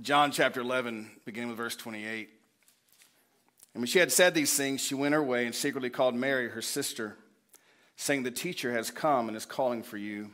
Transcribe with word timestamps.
John 0.00 0.32
chapter 0.32 0.62
11, 0.62 1.10
beginning 1.26 1.50
with 1.50 1.58
verse 1.58 1.76
28. 1.76 2.30
And 3.74 3.82
when 3.82 3.86
she 3.86 3.98
had 3.98 4.10
said 4.10 4.32
these 4.32 4.54
things, 4.54 4.80
she 4.80 4.94
went 4.94 5.12
her 5.12 5.22
way 5.22 5.44
and 5.44 5.54
secretly 5.54 5.90
called 5.90 6.14
Mary, 6.14 6.48
her 6.48 6.62
sister, 6.62 7.18
saying, 7.96 8.22
The 8.22 8.30
teacher 8.30 8.72
has 8.72 8.90
come 8.90 9.28
and 9.28 9.36
is 9.36 9.44
calling 9.44 9.82
for 9.82 9.98
you. 9.98 10.30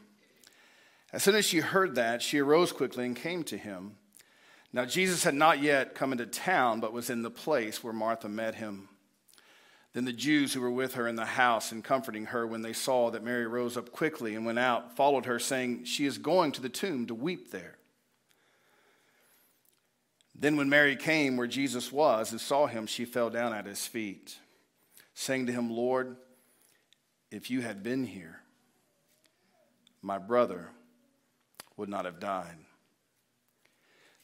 As 1.12 1.24
soon 1.24 1.34
as 1.34 1.44
she 1.44 1.58
heard 1.58 1.96
that, 1.96 2.22
she 2.22 2.38
arose 2.38 2.70
quickly 2.70 3.04
and 3.04 3.16
came 3.16 3.42
to 3.44 3.58
him. 3.58 3.96
Now, 4.72 4.84
Jesus 4.84 5.24
had 5.24 5.34
not 5.34 5.60
yet 5.60 5.94
come 5.94 6.12
into 6.12 6.26
town, 6.26 6.78
but 6.78 6.92
was 6.92 7.10
in 7.10 7.22
the 7.22 7.30
place 7.30 7.82
where 7.82 7.92
Martha 7.92 8.28
met 8.28 8.54
him. 8.54 8.88
Then 9.92 10.04
the 10.04 10.12
Jews 10.12 10.52
who 10.52 10.60
were 10.60 10.70
with 10.70 10.94
her 10.94 11.08
in 11.08 11.16
the 11.16 11.24
house 11.24 11.72
and 11.72 11.82
comforting 11.82 12.26
her, 12.26 12.46
when 12.46 12.62
they 12.62 12.74
saw 12.74 13.10
that 13.10 13.24
Mary 13.24 13.46
rose 13.46 13.76
up 13.76 13.90
quickly 13.90 14.36
and 14.36 14.46
went 14.46 14.60
out, 14.60 14.94
followed 14.94 15.26
her, 15.26 15.40
saying, 15.40 15.84
She 15.84 16.06
is 16.06 16.16
going 16.16 16.52
to 16.52 16.62
the 16.62 16.68
tomb 16.68 17.06
to 17.06 17.14
weep 17.14 17.50
there. 17.50 17.78
Then, 20.40 20.56
when 20.56 20.68
Mary 20.68 20.94
came 20.94 21.36
where 21.36 21.48
Jesus 21.48 21.90
was 21.90 22.30
and 22.30 22.40
saw 22.40 22.66
him, 22.66 22.86
she 22.86 23.04
fell 23.04 23.28
down 23.28 23.52
at 23.52 23.66
his 23.66 23.86
feet, 23.86 24.38
saying 25.12 25.46
to 25.46 25.52
him, 25.52 25.68
Lord, 25.68 26.16
if 27.30 27.50
you 27.50 27.60
had 27.60 27.82
been 27.82 28.04
here, 28.04 28.40
my 30.00 30.18
brother 30.18 30.68
would 31.76 31.88
not 31.88 32.04
have 32.04 32.20
died. 32.20 32.56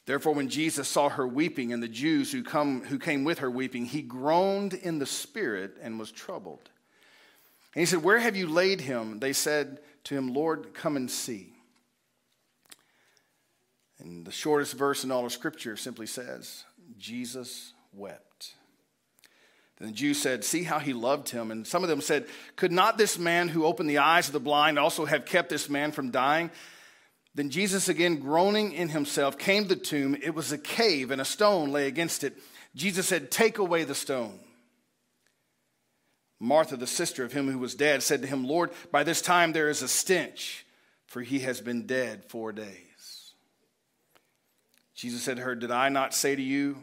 Therefore, 0.05 0.33
when 0.33 0.49
Jesus 0.49 0.87
saw 0.87 1.09
her 1.09 1.27
weeping 1.27 1.73
and 1.73 1.81
the 1.81 1.87
Jews 1.87 2.31
who, 2.31 2.43
come, 2.43 2.83
who 2.83 2.99
came 2.99 3.23
with 3.23 3.39
her 3.39 3.49
weeping, 3.49 3.85
he 3.85 4.01
groaned 4.01 4.73
in 4.73 4.99
the 4.99 5.05
spirit 5.05 5.77
and 5.81 5.99
was 5.99 6.11
troubled. 6.11 6.69
And 7.73 7.81
he 7.81 7.85
said, 7.85 8.03
Where 8.03 8.19
have 8.19 8.35
you 8.35 8.47
laid 8.47 8.81
him? 8.81 9.19
They 9.19 9.33
said 9.33 9.79
to 10.05 10.15
him, 10.15 10.33
Lord, 10.33 10.73
come 10.73 10.95
and 10.95 11.09
see. 11.09 11.54
And 13.99 14.25
the 14.25 14.31
shortest 14.31 14.73
verse 14.73 15.03
in 15.03 15.11
all 15.11 15.25
of 15.25 15.31
Scripture 15.31 15.77
simply 15.77 16.05
says, 16.05 16.63
Jesus 16.97 17.73
wept. 17.93 18.55
Then 19.77 19.89
the 19.89 19.93
Jews 19.93 20.21
said, 20.21 20.43
See 20.43 20.63
how 20.63 20.79
he 20.79 20.93
loved 20.93 21.29
him. 21.29 21.51
And 21.51 21.65
some 21.65 21.83
of 21.83 21.89
them 21.89 22.01
said, 22.01 22.27
Could 22.55 22.71
not 22.71 22.97
this 22.97 23.17
man 23.17 23.49
who 23.49 23.65
opened 23.65 23.89
the 23.89 23.99
eyes 23.99 24.27
of 24.27 24.33
the 24.33 24.39
blind 24.39 24.79
also 24.79 25.05
have 25.05 25.25
kept 25.25 25.49
this 25.49 25.69
man 25.69 25.91
from 25.91 26.11
dying? 26.11 26.49
Then 27.33 27.49
Jesus, 27.49 27.89
again 27.89 28.17
groaning 28.17 28.71
in 28.71 28.89
himself, 28.89 29.37
came 29.37 29.63
to 29.63 29.75
the 29.75 29.75
tomb. 29.75 30.15
It 30.21 30.33
was 30.33 30.51
a 30.51 30.57
cave, 30.57 31.11
and 31.11 31.19
a 31.19 31.25
stone 31.25 31.71
lay 31.71 31.87
against 31.87 32.23
it. 32.23 32.37
Jesus 32.75 33.07
said, 33.07 33.31
Take 33.31 33.57
away 33.57 33.83
the 33.83 33.95
stone. 33.95 34.39
Martha, 36.39 36.77
the 36.77 36.87
sister 36.87 37.23
of 37.23 37.33
him 37.33 37.49
who 37.49 37.59
was 37.59 37.75
dead, 37.75 38.03
said 38.03 38.21
to 38.21 38.27
him, 38.27 38.45
Lord, 38.45 38.71
by 38.91 39.03
this 39.03 39.21
time 39.21 39.53
there 39.53 39.69
is 39.69 39.81
a 39.81 39.87
stench, 39.87 40.65
for 41.07 41.21
he 41.21 41.39
has 41.39 41.61
been 41.61 41.85
dead 41.85 42.25
four 42.25 42.51
days. 42.51 42.94
Jesus 44.95 45.21
said 45.21 45.37
to 45.37 45.43
her, 45.43 45.55
Did 45.55 45.71
I 45.71 45.89
not 45.89 46.13
say 46.13 46.35
to 46.35 46.41
you 46.41 46.77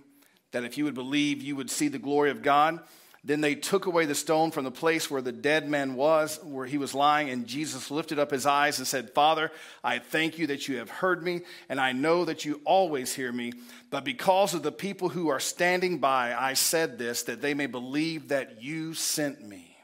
that 0.53 0.65
if 0.65 0.79
you 0.79 0.85
would 0.85 0.95
believe, 0.95 1.43
you 1.43 1.57
would 1.57 1.71
see 1.71 1.89
the 1.89 1.99
glory 1.99 2.31
of 2.31 2.43
God? 2.43 2.81
Then 3.25 3.41
they 3.41 3.55
took 3.55 3.87
away 3.87 4.05
the 4.07 4.17
stone 4.17 4.51
from 4.51 4.65
the 4.65 4.73
place 4.73 5.09
where 5.09 5.23
the 5.23 5.31
dead 5.31 5.69
man 5.69 5.95
was, 5.95 6.41
where 6.43 6.67
he 6.67 6.77
was 6.77 6.93
lying, 6.93 7.31
and 7.31 7.47
Jesus 7.47 7.89
lifted 7.89 8.19
up 8.19 8.33
his 8.33 8.47
eyes 8.47 8.79
and 8.79 8.87
said, 8.87 9.11
Father, 9.11 9.53
I 9.85 10.01
thank 10.01 10.39
you 10.39 10.49
that 10.49 10.67
you 10.67 10.79
have 10.79 10.91
heard 10.91 11.23
me, 11.23 11.43
and 11.69 11.81
I 11.81 11.93
know 11.93 12.25
that 12.25 12.45
you 12.45 12.61
always 12.65 13.15
hear 13.15 13.31
me. 13.31 13.53
But 13.91 14.05
because 14.05 14.55
of 14.55 14.65
the 14.65 14.73
people 14.73 15.09
who 15.09 15.29
are 15.29 15.39
standing 15.39 15.99
by, 15.99 16.35
I 16.35 16.55
said 16.55 16.99
this, 16.99 17.23
that 17.25 17.41
they 17.41 17.55
may 17.55 17.67
believe 17.67 18.29
that 18.29 18.61
you 18.61 18.93
sent 18.93 19.41
me. 19.41 19.77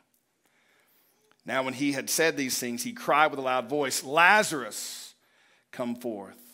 Now, 1.47 1.62
when 1.62 1.75
he 1.75 1.93
had 1.93 2.11
said 2.11 2.37
these 2.37 2.59
things, 2.59 2.83
he 2.83 2.93
cried 2.93 3.31
with 3.31 3.39
a 3.39 3.43
loud 3.43 3.71
voice, 3.71 4.03
Lazarus, 4.03 5.15
come 5.71 5.95
forth. 5.95 6.47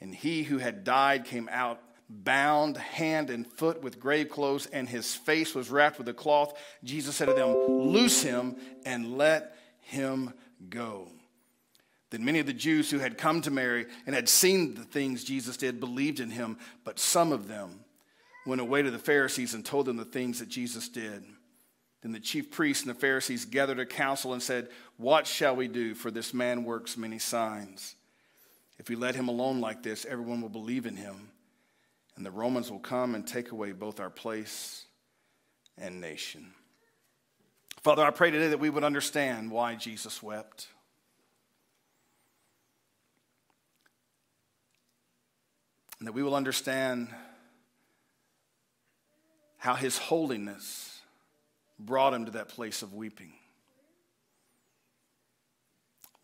And 0.00 0.14
he 0.14 0.42
who 0.42 0.58
had 0.58 0.84
died 0.84 1.24
came 1.24 1.48
out 1.50 1.80
bound 2.08 2.76
hand 2.76 3.30
and 3.30 3.46
foot 3.46 3.82
with 3.82 3.98
grave 3.98 4.28
clothes, 4.28 4.66
and 4.66 4.88
his 4.88 5.14
face 5.14 5.54
was 5.54 5.70
wrapped 5.70 5.98
with 5.98 6.08
a 6.08 6.14
cloth. 6.14 6.58
Jesus 6.84 7.16
said 7.16 7.26
to 7.26 7.34
them, 7.34 7.54
Loose 7.68 8.22
him 8.22 8.56
and 8.84 9.16
let 9.16 9.56
him 9.80 10.32
go. 10.68 11.08
Then 12.10 12.24
many 12.24 12.38
of 12.38 12.46
the 12.46 12.52
Jews 12.52 12.90
who 12.90 12.98
had 12.98 13.18
come 13.18 13.40
to 13.42 13.50
Mary 13.50 13.86
and 14.06 14.14
had 14.14 14.28
seen 14.28 14.74
the 14.74 14.84
things 14.84 15.24
Jesus 15.24 15.56
did 15.56 15.80
believed 15.80 16.20
in 16.20 16.30
him, 16.30 16.58
but 16.84 16.98
some 16.98 17.32
of 17.32 17.48
them 17.48 17.80
went 18.46 18.60
away 18.60 18.82
to 18.82 18.90
the 18.92 18.98
Pharisees 18.98 19.54
and 19.54 19.64
told 19.64 19.86
them 19.86 19.96
the 19.96 20.04
things 20.04 20.38
that 20.38 20.48
Jesus 20.48 20.88
did. 20.88 21.24
Then 22.02 22.12
the 22.12 22.20
chief 22.20 22.52
priests 22.52 22.86
and 22.86 22.94
the 22.94 23.00
Pharisees 23.00 23.44
gathered 23.44 23.80
a 23.80 23.86
council 23.86 24.32
and 24.32 24.42
said, 24.42 24.68
What 24.96 25.26
shall 25.26 25.56
we 25.56 25.66
do? 25.66 25.94
For 25.94 26.12
this 26.12 26.32
man 26.32 26.62
works 26.62 26.96
many 26.96 27.18
signs. 27.18 27.95
If 28.78 28.88
we 28.88 28.96
let 28.96 29.14
him 29.14 29.28
alone 29.28 29.60
like 29.60 29.82
this, 29.82 30.04
everyone 30.04 30.40
will 30.40 30.48
believe 30.48 30.86
in 30.86 30.96
him 30.96 31.30
and 32.16 32.24
the 32.24 32.30
Romans 32.30 32.70
will 32.70 32.78
come 32.78 33.14
and 33.14 33.26
take 33.26 33.52
away 33.52 33.72
both 33.72 34.00
our 34.00 34.10
place 34.10 34.86
and 35.76 36.00
nation. 36.00 36.52
Father, 37.82 38.02
I 38.02 38.10
pray 38.10 38.30
today 38.30 38.48
that 38.48 38.58
we 38.58 38.70
would 38.70 38.84
understand 38.84 39.50
why 39.50 39.74
Jesus 39.74 40.22
wept. 40.22 40.68
And 45.98 46.08
that 46.08 46.12
we 46.12 46.22
will 46.22 46.34
understand 46.34 47.08
how 49.58 49.74
his 49.74 49.98
holiness 49.98 51.00
brought 51.78 52.14
him 52.14 52.24
to 52.26 52.32
that 52.32 52.48
place 52.48 52.82
of 52.82 52.94
weeping. 52.94 53.32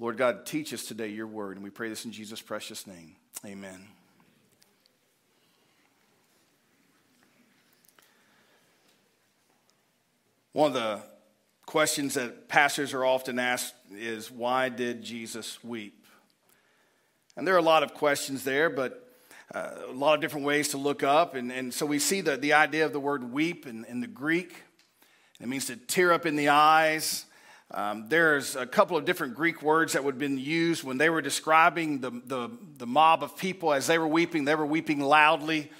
Lord 0.03 0.17
God, 0.17 0.47
teach 0.47 0.75
us 0.75 0.85
today 0.85 1.07
your 1.07 1.29
word, 1.29 1.55
and 1.55 1.63
we 1.63 1.71
pray 1.71 1.89
this 1.89 2.05
in 2.05 2.11
Jesus' 2.11 2.43
precious 2.43 2.89
name. 2.89 3.15
Amen. 3.47 3.87
One 10.53 10.67
of 10.67 10.75
the 10.75 11.03
questions 11.67 12.15
that 12.15 12.49
pastors 12.49 12.93
are 12.95 13.05
often 13.05 13.39
asked 13.39 13.77
is 13.93 14.29
why 14.29 14.71
did 14.71 15.05
Jesus 15.05 15.63
weep? 15.63 16.05
And 17.37 17.47
there 17.47 17.55
are 17.55 17.59
a 17.59 17.63
lot 17.63 17.85
of 17.85 17.95
questions 17.95 18.43
there, 18.43 18.71
but 18.71 19.09
uh, 19.55 19.71
a 19.89 19.93
lot 19.93 20.17
of 20.17 20.21
different 20.21 20.47
ways 20.47 20.71
to 20.71 20.79
look 20.79 21.05
up. 21.05 21.37
And, 21.37 21.53
and 21.53 21.73
so 21.73 21.87
we 21.87 22.01
see 22.01 22.23
the, 22.23 22.37
the 22.37 22.55
idea 22.55 22.87
of 22.87 22.93
the 22.93 22.99
word 22.99 23.33
weep 23.33 23.69
in, 23.69 23.85
in 23.85 24.01
the 24.01 24.09
Greek. 24.09 24.65
It 25.41 25.47
means 25.47 25.67
to 25.67 25.77
tear 25.77 26.13
up 26.13 26.27
in 26.27 26.35
the 26.35 26.49
eyes. 26.49 27.25
Um, 27.75 28.05
there's 28.09 28.55
a 28.55 28.67
couple 28.67 28.99
of 28.99 29.07
different 29.07 29.35
Greek 29.35 29.63
words 29.63 29.95
that 29.95 30.05
would 30.05 30.15
have 30.15 30.19
been 30.19 30.37
used 30.37 30.85
when 30.85 30.99
they 30.99 31.09
were 31.09 31.23
describing 31.23 32.01
the, 32.01 32.11
the, 32.11 32.51
the 32.77 32.87
mob 32.87 33.23
of 33.23 33.37
people 33.37 33.73
as 33.73 33.87
they 33.87 33.97
were 33.97 34.07
weeping. 34.07 34.45
They 34.45 34.55
were 34.55 34.67
weeping 34.67 35.01
loudly. 35.01 35.71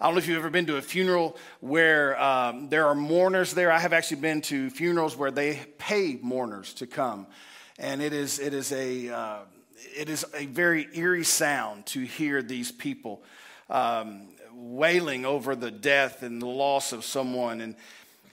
I 0.00 0.06
don't 0.06 0.14
know 0.14 0.18
if 0.18 0.28
you've 0.28 0.38
ever 0.38 0.48
been 0.48 0.66
to 0.66 0.78
a 0.78 0.82
funeral 0.82 1.36
where 1.60 2.20
um, 2.20 2.70
there 2.70 2.86
are 2.86 2.94
mourners 2.94 3.52
there. 3.52 3.70
I 3.70 3.78
have 3.78 3.92
actually 3.92 4.22
been 4.22 4.40
to 4.42 4.70
funerals 4.70 5.14
where 5.14 5.30
they 5.30 5.60
pay 5.76 6.18
mourners 6.22 6.72
to 6.74 6.86
come, 6.86 7.26
and 7.78 8.00
it 8.02 8.12
is 8.12 8.40
it 8.40 8.54
is 8.54 8.72
a 8.72 9.10
uh, 9.10 9.38
it 9.96 10.08
is 10.08 10.24
a 10.34 10.46
very 10.46 10.88
eerie 10.94 11.22
sound 11.22 11.86
to 11.86 12.00
hear 12.00 12.42
these 12.42 12.72
people 12.72 13.22
um, 13.70 14.28
wailing 14.54 15.24
over 15.24 15.54
the 15.54 15.70
death 15.70 16.22
and 16.22 16.42
the 16.42 16.46
loss 16.46 16.92
of 16.92 17.04
someone 17.04 17.60
and. 17.60 17.76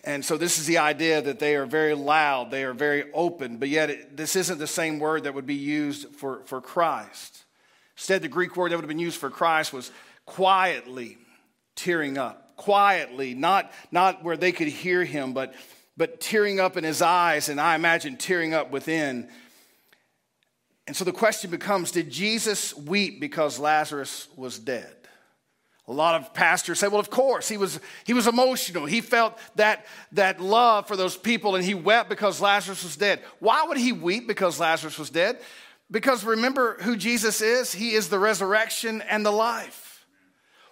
And 0.04 0.24
so, 0.24 0.38
this 0.38 0.60
is 0.60 0.66
the 0.66 0.78
idea 0.78 1.22
that 1.22 1.40
they 1.40 1.56
are 1.56 1.66
very 1.66 1.94
loud, 1.94 2.52
they 2.52 2.64
are 2.64 2.74
very 2.74 3.12
open, 3.14 3.58
but 3.58 3.70
yet 3.70 3.90
it, 3.90 4.18
this 4.18 4.36
isn't 4.36 4.58
the 4.58 4.68
same 4.68 5.00
word 5.00 5.24
that 5.24 5.34
would 5.34 5.46
be 5.46 5.56
used 5.56 6.16
for, 6.16 6.44
for 6.46 6.62
Christ. 6.62 7.44
Instead, 7.98 8.22
the 8.22 8.30
Greek 8.30 8.56
word 8.56 8.72
that 8.72 8.78
would 8.78 8.84
have 8.84 8.90
been 8.90 9.00
used 9.00 9.20
for 9.20 9.30
Christ 9.30 9.74
was 9.74 9.92
quietly 10.26 11.18
tearing 11.76 12.18
up 12.18 12.50
quietly, 12.60 13.34
not, 13.34 13.72
not 13.90 14.22
where 14.22 14.36
they 14.36 14.52
could 14.52 14.68
hear 14.68 15.06
him, 15.06 15.32
but, 15.32 15.54
but 15.96 16.20
tearing 16.20 16.60
up 16.60 16.76
in 16.76 16.84
his 16.84 17.02
eyes, 17.02 17.48
and 17.48 17.60
I 17.60 17.74
imagine 17.76 18.18
tearing 18.18 18.54
up 18.54 18.70
within. 18.70 19.30
And 20.86 20.96
so 20.96 21.06
the 21.06 21.14
question 21.14 21.52
becomes 21.52 21.92
Did 21.92 22.12
Jesus 22.12 22.76
weep 22.76 23.22
because 23.22 23.60
Lazarus 23.60 24.28
was 24.36 24.60
dead? 24.60 24.99
A 25.90 25.94
lot 25.94 26.22
of 26.22 26.34
pastors 26.34 26.80
say, 26.80 26.88
well, 26.88 27.00
of 27.00 27.10
course, 27.10 27.50
he 27.50 27.58
was, 27.58 27.80
he 28.06 28.14
was 28.14 28.28
emotional. 28.28 28.86
He 28.86 29.02
felt 29.02 29.38
that, 29.56 29.86
that 30.14 30.40
love 30.40 30.88
for 30.88 30.96
those 30.96 31.18
people 31.18 31.56
and 31.56 31.66
he 31.66 31.74
wept 31.74 32.10
because 32.10 32.40
Lazarus 32.40 32.84
was 32.84 32.96
dead. 32.96 33.22
Why 33.40 33.66
would 33.66 33.78
he 33.78 33.92
weep 33.92 34.28
because 34.28 34.60
Lazarus 34.60 34.98
was 34.98 35.10
dead? 35.10 35.40
Because 35.92 36.24
remember 36.24 36.78
who 36.82 36.96
Jesus 36.96 37.42
is? 37.42 37.74
He 37.74 37.94
is 37.94 38.08
the 38.08 38.20
resurrection 38.20 39.02
and 39.02 39.26
the 39.26 39.32
life 39.32 39.90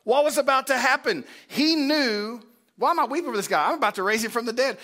what 0.07 0.23
was 0.23 0.37
about 0.37 0.67
to 0.67 0.77
happen. 0.77 1.25
He 1.49 1.75
knew, 1.75 2.39
why 2.77 2.91
am 2.91 2.99
I 3.01 3.03
weeping 3.03 3.29
for 3.29 3.35
this 3.35 3.49
guy? 3.49 3.67
I'm 3.67 3.73
about 3.73 3.95
to 3.95 4.03
raise 4.03 4.23
him 4.23 4.31
from 4.31 4.45
the 4.45 4.53
dead. 4.53 4.77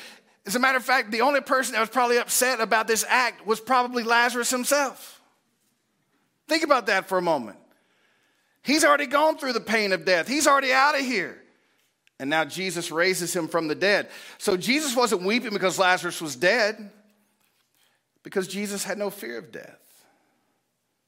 As 0.45 0.53
a 0.57 0.59
matter 0.59 0.77
of 0.77 0.83
fact, 0.83 1.12
the 1.12 1.21
only 1.21 1.39
person 1.39 1.71
that 1.71 1.80
was 1.80 1.89
probably 1.89 2.18
upset 2.18 2.59
about 2.59 2.88
this 2.88 3.06
act 3.07 3.47
was 3.47 3.62
probably 3.62 4.03
Lazarus 4.03 4.50
himself. 4.50 5.21
Think 6.50 6.65
about 6.65 6.88
that 6.88 7.07
for 7.07 7.18
a 7.18 7.21
moment. 7.21 7.57
He's 8.63 8.83
already 8.83 9.07
gone 9.07 9.38
through 9.38 9.54
the 9.54 9.60
pain 9.60 9.92
of 9.92 10.06
death, 10.06 10.27
he's 10.27 10.48
already 10.48 10.74
out 10.74 10.95
of 10.98 11.01
here. 11.01 11.39
And 12.19 12.30
now 12.30 12.45
Jesus 12.45 12.92
raises 12.92 13.36
him 13.36 13.48
from 13.48 13.68
the 13.68 13.75
dead. 13.75 14.07
So 14.38 14.56
Jesus 14.56 14.95
wasn't 14.95 15.24
weeping 15.24 15.51
because 15.51 15.77
Lazarus 15.77 16.21
was 16.21 16.36
dead, 16.36 16.92
because 18.24 18.48
Jesus 18.48 18.83
had 18.83 18.98
no 18.98 19.10
fear 19.10 19.38
of 19.38 19.51
death. 19.51 19.80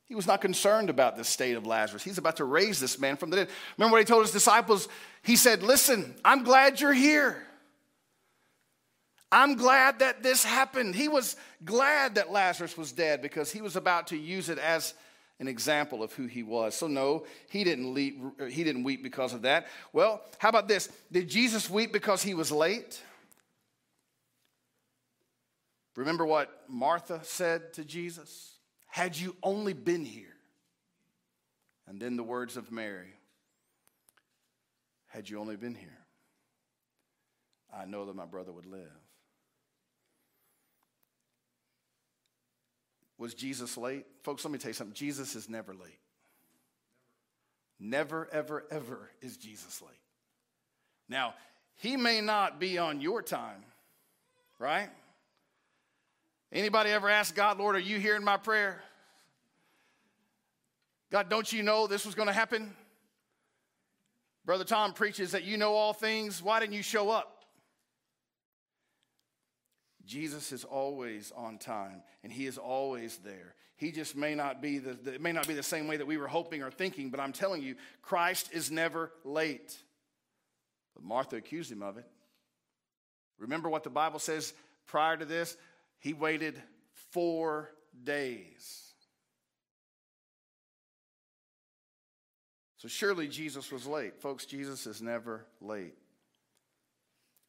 He 0.08 0.16
was 0.16 0.28
not 0.28 0.42
concerned 0.42 0.90
about 0.90 1.16
the 1.16 1.24
state 1.24 1.56
of 1.56 1.66
Lazarus. 1.66 2.04
He's 2.04 2.18
about 2.18 2.38
to 2.38 2.44
raise 2.44 2.80
this 2.80 3.00
man 3.00 3.18
from 3.18 3.30
the 3.30 3.38
dead. 3.38 3.50
Remember 3.78 3.94
what 3.94 4.02
he 4.02 4.06
told 4.06 4.24
his 4.24 4.32
disciples? 4.32 4.88
He 5.24 5.36
said, 5.36 5.64
Listen, 5.64 6.16
I'm 6.24 6.44
glad 6.44 6.80
you're 6.80 6.94
here. 6.94 7.42
I'm 9.32 9.56
glad 9.56 10.00
that 10.00 10.22
this 10.22 10.44
happened. 10.44 10.96
He 10.96 11.08
was 11.08 11.36
glad 11.64 12.16
that 12.16 12.32
Lazarus 12.32 12.78
was 12.78 12.92
dead 12.92 13.22
because 13.22 13.52
he 13.52 13.62
was 13.62 13.76
about 13.76 14.08
to 14.08 14.18
use 14.18 14.50
it 14.50 14.60
as 14.60 14.94
an 15.40 15.48
example 15.48 16.02
of 16.02 16.14
who 16.14 16.28
he 16.28 16.44
was. 16.44 16.76
So, 16.76 16.88
no, 16.88 17.26
he 17.50 17.64
didn't, 17.64 17.94
leap, 17.94 18.22
he 18.50 18.64
didn't 18.64 18.84
weep 18.84 19.04
because 19.04 19.34
of 19.34 19.42
that. 19.42 19.68
Well, 19.92 20.22
how 20.38 20.50
about 20.50 20.68
this? 20.68 20.90
Did 21.12 21.30
Jesus 21.30 21.70
weep 21.70 21.92
because 21.92 22.24
he 22.24 22.34
was 22.34 22.52
late? 22.52 23.02
Remember 25.96 26.26
what 26.26 26.64
Martha 26.68 27.22
said 27.24 27.74
to 27.74 27.86
Jesus? 27.86 28.56
Had 28.88 29.18
you 29.18 29.36
only 29.44 29.74
been 29.74 30.06
here. 30.06 30.36
And 31.88 32.00
then 32.02 32.18
the 32.18 32.24
words 32.24 32.58
of 32.58 32.72
Mary 32.72 33.14
Had 35.08 35.30
you 35.30 35.40
only 35.40 35.56
been 35.56 35.76
here, 35.76 36.00
I 37.74 37.86
know 37.86 38.06
that 38.06 38.16
my 38.16 38.26
brother 38.26 38.52
would 38.52 38.66
live. 38.66 38.92
Was 43.18 43.34
Jesus 43.34 43.78
late? 43.78 44.06
Folks, 44.26 44.44
let 44.44 44.52
me 44.52 44.58
tell 44.58 44.70
you 44.70 44.74
something. 44.74 44.96
Jesus 44.96 45.36
is 45.36 45.48
never 45.48 45.72
late. 45.76 46.00
Never, 47.80 48.28
ever, 48.32 48.66
ever 48.72 49.12
is 49.22 49.38
Jesus 49.38 49.84
late. 49.84 49.92
Now, 51.08 51.36
he 51.76 51.96
may 51.96 52.22
not 52.22 52.60
be 52.60 52.80
on 52.80 53.02
your 53.02 53.22
time, 53.22 53.64
right? 54.58 54.90
Anybody 56.52 56.90
ever 56.90 57.08
ask 57.08 57.36
God, 57.36 57.60
Lord, 57.60 57.76
are 57.76 57.80
you 57.80 58.00
hearing 58.00 58.24
my 58.24 58.38
prayer? 58.38 58.82
God, 61.12 61.30
don't 61.30 61.54
you 61.54 61.62
know 61.62 61.86
this 61.86 62.04
was 62.04 62.16
going 62.16 62.28
to 62.28 62.34
happen? 62.34 62.74
Brother 64.44 64.64
Tom 64.64 64.94
preaches 64.94 65.34
that 65.34 65.44
you 65.44 65.58
know 65.58 65.76
all 65.76 65.94
things. 65.94 66.42
Why 66.42 66.60
didn't 66.60 66.74
you 66.74 66.82
show 66.82 67.12
up? 67.12 67.35
Jesus 70.06 70.52
is 70.52 70.64
always 70.64 71.32
on 71.36 71.58
time 71.58 72.04
and 72.24 72.32
he 72.32 72.46
is 72.46 72.58
always 72.58 73.18
there. 73.18 73.56
He 73.78 73.92
just 73.92 74.16
may 74.16 74.36
not 74.36 74.62
be 74.62 74.78
the, 74.78 74.94
the, 74.94 75.16
it 75.16 75.22
may 75.22 75.32
not 75.32 75.48
be 75.48 75.54
the 75.54 75.64
same 75.64 75.88
way 75.88 75.98
that 75.98 76.08
we 76.08 76.18
were 76.18 76.28
hoping 76.28 76.64
or 76.64 76.72
thinking, 76.72 77.10
but 77.10 77.20
I'm 77.20 77.34
telling 77.34 77.62
you, 77.62 77.76
Christ 78.02 78.50
is 78.54 78.72
never 78.72 79.12
late. 79.24 79.78
But 80.94 81.04
Martha 81.04 81.36
accused 81.36 81.72
him 81.72 81.82
of 81.82 81.98
it. 81.98 82.06
Remember 83.38 83.68
what 83.68 83.84
the 83.84 83.90
Bible 83.90 84.20
says 84.20 84.54
prior 84.86 85.18
to 85.18 85.26
this? 85.26 85.58
He 86.00 86.14
waited 86.14 86.62
4 87.12 87.70
days. 88.04 88.94
So 92.78 92.88
surely 92.88 93.28
Jesus 93.28 93.72
was 93.72 93.88
late. 93.88 94.22
Folks, 94.22 94.46
Jesus 94.46 94.86
is 94.86 95.02
never 95.02 95.46
late. 95.60 95.98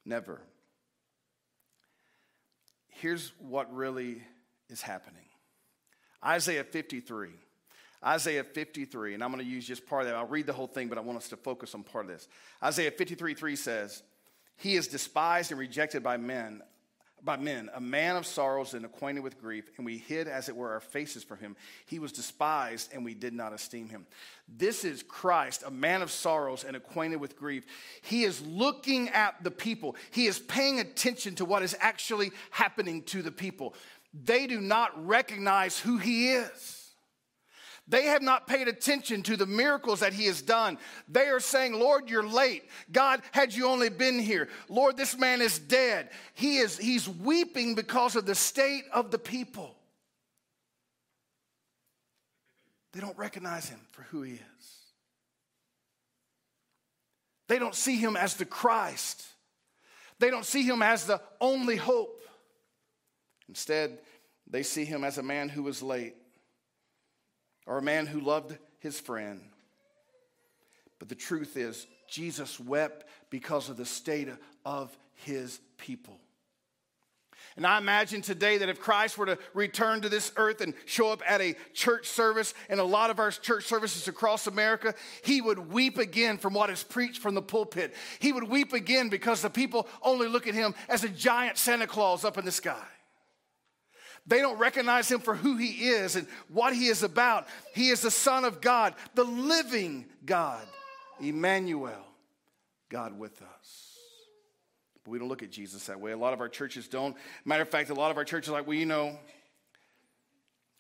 Never 0.05 0.41
here's 3.01 3.33
what 3.39 3.73
really 3.75 4.23
is 4.69 4.83
happening 4.83 5.25
Isaiah 6.25 6.65
53. 6.65 7.31
Isaiah 8.05 8.45
53, 8.45 9.15
and 9.15 9.25
I'm 9.25 9.33
going 9.33 9.43
to 9.43 9.51
use 9.51 9.67
just 9.67 9.87
part 9.87 10.03
of 10.03 10.09
that. 10.09 10.17
I'll 10.17 10.27
read 10.27 10.47
the 10.47 10.53
whole 10.53 10.67
thing, 10.67 10.89
but 10.89 10.99
I 10.99 11.01
want 11.01 11.17
us 11.17 11.29
to 11.31 11.37
focus 11.37 11.75
on 11.75 11.83
part 11.83 12.05
of 12.05 12.11
this. 12.11 12.29
Isaiah 12.63 12.91
53 12.91 13.35
3 13.35 13.57
says, 13.57 14.03
He 14.57 14.77
is 14.77 14.87
despised 14.87 15.51
and 15.51 15.59
rejected 15.59 16.03
by 16.03 16.17
men, 16.17 16.63
by 17.25 17.37
men, 17.37 17.71
a 17.75 17.81
man 17.81 18.17
of 18.17 18.27
sorrows 18.27 18.75
and 18.75 18.85
acquainted 18.85 19.23
with 19.23 19.41
grief, 19.41 19.71
and 19.77 19.87
we 19.87 19.99
hid, 19.99 20.29
as 20.29 20.49
it 20.49 20.57
were, 20.57 20.71
our 20.71 20.81
faces 20.81 21.25
from 21.25 21.39
him. 21.39 21.57
He 21.87 21.99
was 21.99 22.13
despised, 22.13 22.91
and 22.93 23.05
we 23.05 23.15
did 23.15 23.35
not 23.35 23.53
esteem 23.53 23.89
him. 23.89 24.07
This 24.49 24.85
is 24.85 25.03
Christ, 25.03 25.65
a 25.67 25.71
man 25.71 26.03
of 26.03 26.11
sorrows 26.11 26.65
and 26.65 26.77
acquainted 26.77 27.17
with 27.17 27.37
grief. 27.37 27.65
He 28.03 28.25
is 28.25 28.41
looking 28.47 29.09
at 29.09 29.43
the 29.43 29.51
people, 29.51 29.97
he 30.11 30.27
is 30.27 30.39
paying 30.39 30.79
attention 30.79 31.35
to 31.37 31.45
what 31.45 31.63
is 31.63 31.77
actually 31.81 32.31
happening 32.51 33.03
to 33.05 33.23
the 33.23 33.33
people. 33.33 33.75
They 34.25 34.47
do 34.47 34.61
not 34.61 35.07
recognize 35.07 35.79
who 35.79 35.99
he 35.99 36.33
is. 36.33 36.86
They 37.89 38.07
have 38.07 38.23
not 38.23 38.49
paid 38.49 38.67
attention 38.67 39.23
to 39.25 39.37
the 39.37 39.47
miracles 39.47 40.01
that 40.01 40.13
he 40.13 40.27
has 40.27 40.43
done. 40.43 40.77
They 41.09 41.29
are 41.29 41.39
saying, 41.39 41.79
Lord, 41.79 42.11
you're 42.11 42.27
late. 42.27 42.65
God, 42.91 43.23
had 43.31 43.55
you 43.55 43.69
only 43.69 43.91
been 43.91 44.19
here. 44.19 44.49
Lord, 44.69 44.97
this 44.97 45.17
man 45.17 45.41
is 45.41 45.59
dead. 45.59 46.11
He 46.35 46.59
is 46.59 46.77
he's 46.77 47.09
weeping 47.09 47.77
because 47.77 48.17
of 48.17 48.27
the 48.27 48.35
state 48.35 48.85
of 48.93 49.13
the 49.13 49.19
people. 49.19 49.77
They 52.93 53.01
don't 53.01 53.17
recognize 53.17 53.69
him 53.69 53.81
for 53.93 54.03
who 54.03 54.23
he 54.23 54.33
is. 54.33 54.41
They 57.49 57.61
don't 57.61 57.75
see 57.75 57.97
him 57.97 58.17
as 58.17 58.35
the 58.35 58.45
Christ. 58.45 59.25
They 60.19 60.31
don't 60.31 60.47
see 60.47 60.65
him 60.65 60.83
as 60.83 61.07
the 61.07 61.21
only 61.41 61.77
hope. 61.77 62.23
Instead, 63.49 63.99
they 64.49 64.65
see 64.65 64.85
him 64.85 65.05
as 65.05 65.19
a 65.19 65.23
man 65.23 65.49
who 65.49 65.63
was 65.63 65.83
late 65.83 66.17
or 67.67 67.79
a 67.79 67.83
man 67.83 68.07
who 68.07 68.21
loved 68.21 68.57
his 68.79 68.99
friend. 68.99 69.41
But 70.99 71.09
the 71.09 71.15
truth 71.15 71.57
is, 71.57 71.87
Jesus 72.09 72.59
wept 72.59 73.05
because 73.31 73.69
of 73.69 73.77
the 73.77 73.85
state 73.85 74.29
of 74.65 74.97
his 75.15 75.61
people. 75.77 76.19
And 77.57 77.67
I 77.67 77.79
imagine 77.79 78.21
today 78.21 78.59
that 78.59 78.69
if 78.69 78.81
Christ 78.81 79.17
were 79.17 79.27
to 79.27 79.39
return 79.55 80.03
to 80.03 80.11
this 80.11 80.31
earth 80.37 80.61
and 80.61 80.75
show 80.85 81.11
up 81.11 81.23
at 81.27 81.41
a 81.41 81.55
church 81.73 82.07
service, 82.07 82.53
and 82.69 82.79
a 82.79 82.85
lot 82.85 83.09
of 83.09 83.19
our 83.19 83.31
church 83.31 83.65
services 83.65 84.09
across 84.09 84.47
America, 84.47 84.95
he 85.23 85.41
would 85.41 85.73
weep 85.73 85.97
again 85.97 86.37
from 86.37 86.53
what 86.53 86.69
is 86.69 86.83
preached 86.83 87.23
from 87.23 87.35
the 87.35 87.41
pulpit. 87.41 87.95
He 88.19 88.31
would 88.31 88.45
weep 88.45 88.75
again 88.75 89.09
because 89.09 89.41
the 89.41 89.49
people 89.49 89.89
only 90.03 90.29
look 90.29 90.47
at 90.47 90.55
him 90.55 90.75
as 90.89 91.03
a 91.03 91.09
giant 91.09 91.57
Santa 91.57 91.87
Claus 91.87 92.27
up 92.27 92.37
in 92.37 92.45
the 92.45 92.53
sky. 92.53 92.85
They 94.27 94.41
don't 94.41 94.59
recognize 94.59 95.11
him 95.11 95.21
for 95.21 95.35
who 95.35 95.57
he 95.57 95.89
is 95.89 96.17
and 96.17 96.27
what 96.49 96.75
he 96.75 96.89
is 96.89 97.03
about. 97.03 97.47
He 97.75 97.91
is 97.91 98.01
the 98.01 98.11
Son 98.11 98.45
of 98.45 98.61
God, 98.61 98.95
the 99.15 99.25
living 99.25 100.07
God, 100.25 100.67
Emmanuel, 101.21 102.05
God 102.89 103.17
with 103.17 103.41
us. 103.41 103.99
But 105.05 105.13
we 105.13 105.19
don't 105.21 105.29
look 105.29 105.45
at 105.45 105.51
Jesus 105.51 105.87
that 105.87 106.01
way. 106.01 106.11
A 106.11 106.17
lot 106.17 106.33
of 106.33 106.41
our 106.41 106.49
churches 106.49 106.89
don't. 106.89 107.17
Matter 107.45 107.63
of 107.63 107.69
fact, 107.69 107.91
a 107.91 107.95
lot 107.95 108.11
of 108.11 108.17
our 108.17 108.25
churches 108.25 108.49
are 108.49 108.53
like, 108.53 108.67
well, 108.67 108.77
you 108.77 108.87
know, 108.87 109.17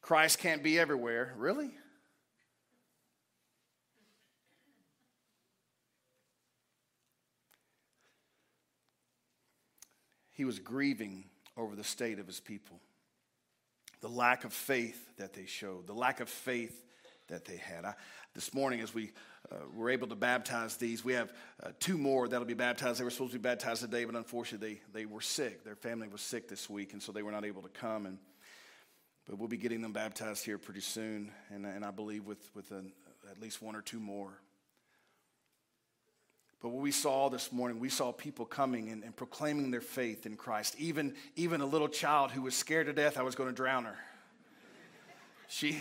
Christ 0.02 0.38
can't 0.38 0.62
be 0.62 0.78
everywhere. 0.78 1.32
Really? 1.36 1.70
He 10.32 10.44
was 10.44 10.58
grieving 10.58 11.26
over 11.56 11.76
the 11.76 11.84
state 11.84 12.18
of 12.18 12.26
his 12.26 12.40
people 12.40 12.80
the 14.00 14.08
lack 14.08 14.44
of 14.44 14.52
faith 14.52 15.16
that 15.16 15.32
they 15.32 15.46
showed, 15.46 15.86
the 15.86 15.94
lack 15.94 16.20
of 16.20 16.28
faith 16.28 16.84
that 17.28 17.44
they 17.44 17.56
had. 17.56 17.84
I, 17.84 17.94
this 18.34 18.52
morning, 18.52 18.80
as 18.80 18.94
we 18.94 19.12
uh, 19.50 19.56
were 19.74 19.90
able 19.90 20.08
to 20.08 20.14
baptize 20.14 20.76
these, 20.76 21.04
we 21.04 21.14
have 21.14 21.32
uh, 21.62 21.70
two 21.80 21.96
more 21.96 22.28
that'll 22.28 22.46
be 22.46 22.54
baptized. 22.54 23.00
They 23.00 23.04
were 23.04 23.10
supposed 23.10 23.32
to 23.32 23.38
be 23.38 23.42
baptized 23.42 23.80
today, 23.80 24.04
but 24.04 24.14
unfortunately, 24.14 24.80
they, 24.92 25.00
they 25.00 25.06
were 25.06 25.20
sick. 25.20 25.64
Their 25.64 25.76
family 25.76 26.08
was 26.08 26.20
sick 26.20 26.48
this 26.48 26.68
week, 26.68 26.92
and 26.92 27.02
so 27.02 27.12
they 27.12 27.22
were 27.22 27.32
not 27.32 27.44
able 27.44 27.62
to 27.62 27.68
come. 27.68 28.06
And 28.06 28.18
but 29.26 29.38
we'll 29.38 29.48
be 29.48 29.56
getting 29.56 29.80
them 29.80 29.92
baptized 29.92 30.44
here 30.44 30.56
pretty 30.56 30.80
soon, 30.80 31.32
and, 31.50 31.66
and 31.66 31.84
I 31.84 31.90
believe 31.90 32.26
with 32.26 32.48
with 32.54 32.70
an, 32.70 32.92
at 33.30 33.40
least 33.40 33.60
one 33.60 33.74
or 33.74 33.82
two 33.82 33.98
more. 33.98 34.40
But 36.66 36.72
what 36.72 36.82
we 36.82 36.90
saw 36.90 37.28
this 37.28 37.52
morning, 37.52 37.78
we 37.78 37.88
saw 37.88 38.10
people 38.10 38.44
coming 38.44 38.88
and, 38.88 39.04
and, 39.04 39.14
proclaiming 39.14 39.70
their 39.70 39.80
faith 39.80 40.26
in 40.26 40.36
Christ. 40.36 40.74
Even, 40.80 41.14
even 41.36 41.60
a 41.60 41.64
little 41.64 41.86
child 41.86 42.32
who 42.32 42.42
was 42.42 42.56
scared 42.56 42.88
to 42.88 42.92
death 42.92 43.16
I 43.16 43.22
was 43.22 43.36
going 43.36 43.48
to 43.48 43.54
drown 43.54 43.84
her. 43.84 43.94
She, 45.46 45.80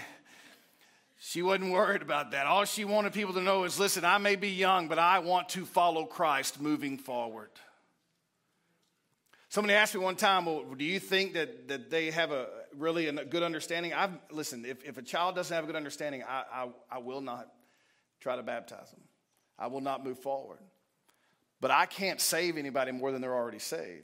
she 1.20 1.42
wasn't 1.42 1.72
worried 1.72 2.04
about 2.04 2.30
that. 2.34 2.46
All 2.46 2.66
she 2.66 2.86
wanted 2.86 3.14
people 3.14 3.34
to 3.34 3.42
know 3.42 3.64
is 3.64 3.80
listen, 3.80 4.06
I 4.06 4.20
may 4.20 4.36
be 4.36 4.50
young, 4.50 4.88
but 4.88 5.00
I 5.00 5.18
want 5.18 5.50
to 5.50 5.66
follow 5.66 6.06
Christ 6.06 6.62
moving 6.62 7.00
forward. 7.00 7.50
Somebody 9.50 9.74
asked 9.74 9.96
me 9.96 10.02
one 10.02 10.18
time, 10.18 10.46
well, 10.46 10.66
do 10.78 10.86
you 10.86 11.00
think 11.00 11.34
that, 11.34 11.68
that 11.68 11.90
they 11.90 12.12
have 12.12 12.32
a 12.32 12.46
really 12.78 13.08
a 13.08 13.26
good 13.26 13.42
understanding? 13.42 13.92
I've, 13.92 14.12
listen, 14.30 14.64
if, 14.66 14.84
if 14.84 15.00
a 15.00 15.02
child 15.02 15.34
doesn't 15.34 15.56
have 15.56 15.64
a 15.64 15.68
good 15.68 15.76
understanding, 15.76 16.22
I, 16.22 16.44
I, 16.54 16.68
I 16.92 16.98
will 17.00 17.22
not 17.22 17.52
try 18.20 18.36
to 18.36 18.44
baptize 18.44 18.92
them. 18.92 19.02
I 19.58 19.66
will 19.66 19.82
not 19.82 20.04
move 20.04 20.20
forward. 20.20 20.60
But 21.66 21.72
I 21.72 21.88
can't 21.88 22.22
save 22.22 22.58
anybody 22.58 22.92
more 22.92 23.12
than 23.12 23.24
they're 23.24 23.34
already 23.34 23.58
saved. 23.58 24.04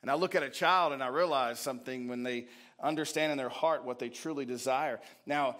And 0.00 0.08
I 0.08 0.14
look 0.14 0.36
at 0.36 0.44
a 0.44 0.48
child 0.48 0.92
and 0.92 1.02
I 1.02 1.08
realize 1.08 1.58
something 1.58 2.06
when 2.06 2.22
they 2.22 2.46
understand 2.80 3.32
in 3.32 3.36
their 3.36 3.48
heart 3.48 3.84
what 3.84 3.98
they 3.98 4.10
truly 4.10 4.44
desire. 4.44 5.00
Now, 5.26 5.56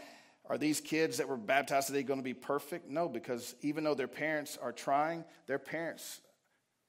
are 0.49 0.57
these 0.57 0.81
kids 0.81 1.17
that 1.17 1.29
were 1.29 1.37
baptized 1.37 1.89
today 1.89 2.05
going 2.05 2.21
to 2.21 2.25
be 2.25 2.35
perfect? 2.35 2.89
No, 2.89 3.09
because 3.09 3.57
even 3.63 3.83
though 3.83 3.97
their 3.97 4.07
parents 4.07 4.57
are 4.63 4.71
trying, 4.71 5.25
their 5.49 5.59
parents 5.59 6.21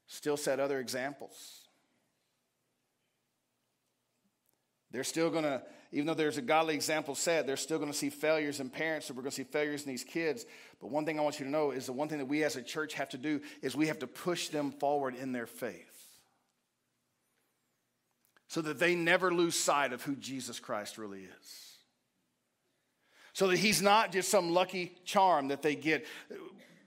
still 0.05 0.38
set 0.38 0.60
other 0.60 0.79
examples. 0.79 1.62
They're 4.91 5.03
still 5.03 5.31
going 5.31 5.45
to 5.45 5.63
even 5.92 6.08
though 6.08 6.13
there's 6.13 6.38
a 6.38 6.42
godly 6.42 6.75
example 6.75 7.15
set, 7.15 7.48
they're 7.48 7.58
still 7.58 7.77
going 7.77 7.92
to 7.92 7.98
see 7.98 8.10
failures 8.10 8.60
in 8.60 8.70
parents, 8.70 9.10
and 9.10 9.18
we're 9.18 9.24
going 9.24 9.32
to 9.32 9.36
see 9.36 9.44
failures 9.44 9.84
in 9.84 9.89
these 9.89 10.04
kids. 10.04 10.46
But 10.80 10.89
one 10.89 11.06
thing 11.06 11.20
I 11.20 11.24
want 11.24 11.39
you 11.39 11.46
to 11.46 11.51
know 11.51 11.72
is 11.72 11.86
the 11.86 11.94
one 11.94 12.10
thing 12.10 12.20
that 12.20 12.25
we 12.25 12.44
as 12.44 12.56
a 12.56 12.62
church 12.62 12.94
have 12.96 13.10
to 13.10 13.18
do 13.18 13.42
is 13.62 13.75
we 13.75 13.88
have 13.88 14.00
to 14.00 14.08
push 14.08 14.50
them 14.50 14.72
forward 14.72 15.15
in 15.15 15.32
their 15.32 15.48
faith 15.48 15.96
so 18.48 18.62
that 18.62 18.80
they 18.80 18.96
never 18.96 19.34
lose 19.34 19.56
sight 19.56 19.94
of 19.94 20.01
who 20.04 20.15
Jesus 20.15 20.60
Christ 20.60 20.98
really 20.98 21.22
is. 21.22 21.77
So 23.34 23.48
that 23.48 23.58
he's 23.58 23.82
not 23.82 24.12
just 24.13 24.30
some 24.30 24.54
lucky 24.54 24.96
charm 25.04 25.50
that 25.50 25.62
they 25.62 25.75
get 25.75 26.06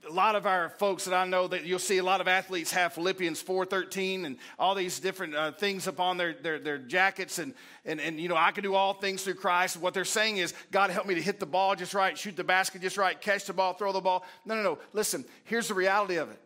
a 0.07 0.11
lot 0.11 0.35
of 0.35 0.45
our 0.45 0.69
folks 0.69 1.05
that 1.05 1.13
I 1.13 1.25
know 1.25 1.47
that 1.47 1.65
you'll 1.65 1.79
see 1.79 1.97
a 1.97 2.03
lot 2.03 2.21
of 2.21 2.27
athletes 2.27 2.71
have 2.71 2.93
Philippians 2.93 3.43
4.13 3.43 4.25
and 4.25 4.37
all 4.57 4.73
these 4.75 4.99
different 4.99 5.35
uh, 5.35 5.51
things 5.51 5.87
upon 5.87 6.17
their, 6.17 6.33
their, 6.33 6.59
their 6.59 6.77
jackets 6.77 7.37
and, 7.37 7.53
and, 7.85 7.99
and, 7.99 8.19
you 8.19 8.29
know, 8.29 8.35
I 8.35 8.51
can 8.51 8.63
do 8.63 8.75
all 8.75 8.93
things 8.93 9.23
through 9.23 9.35
Christ. 9.35 9.77
What 9.77 9.93
they're 9.93 10.05
saying 10.05 10.37
is, 10.37 10.53
God 10.71 10.89
help 10.89 11.05
me 11.05 11.15
to 11.15 11.21
hit 11.21 11.39
the 11.39 11.45
ball 11.45 11.75
just 11.75 11.93
right, 11.93 12.17
shoot 12.17 12.35
the 12.35 12.43
basket 12.43 12.81
just 12.81 12.97
right, 12.97 13.19
catch 13.19 13.45
the 13.45 13.53
ball, 13.53 13.73
throw 13.73 13.91
the 13.91 14.01
ball. 14.01 14.25
No, 14.45 14.55
no, 14.55 14.63
no. 14.63 14.79
Listen, 14.93 15.25
here's 15.43 15.67
the 15.67 15.73
reality 15.73 16.15
of 16.15 16.31
it. 16.31 16.39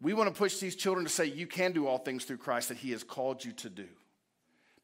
We 0.00 0.14
want 0.14 0.32
to 0.32 0.38
push 0.38 0.58
these 0.58 0.76
children 0.76 1.04
to 1.04 1.12
say, 1.12 1.26
you 1.26 1.46
can 1.46 1.72
do 1.72 1.86
all 1.86 1.98
things 1.98 2.24
through 2.24 2.38
Christ 2.38 2.68
that 2.68 2.78
he 2.78 2.92
has 2.92 3.04
called 3.04 3.44
you 3.44 3.52
to 3.52 3.68
do. 3.68 3.88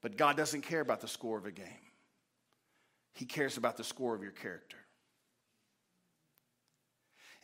But 0.02 0.16
God 0.16 0.36
doesn't 0.36 0.62
care 0.62 0.80
about 0.80 1.00
the 1.00 1.08
score 1.08 1.38
of 1.38 1.46
a 1.46 1.50
game. 1.50 1.66
He 3.14 3.24
cares 3.24 3.56
about 3.56 3.78
the 3.78 3.84
score 3.84 4.14
of 4.14 4.22
your 4.22 4.32
character. 4.32 4.76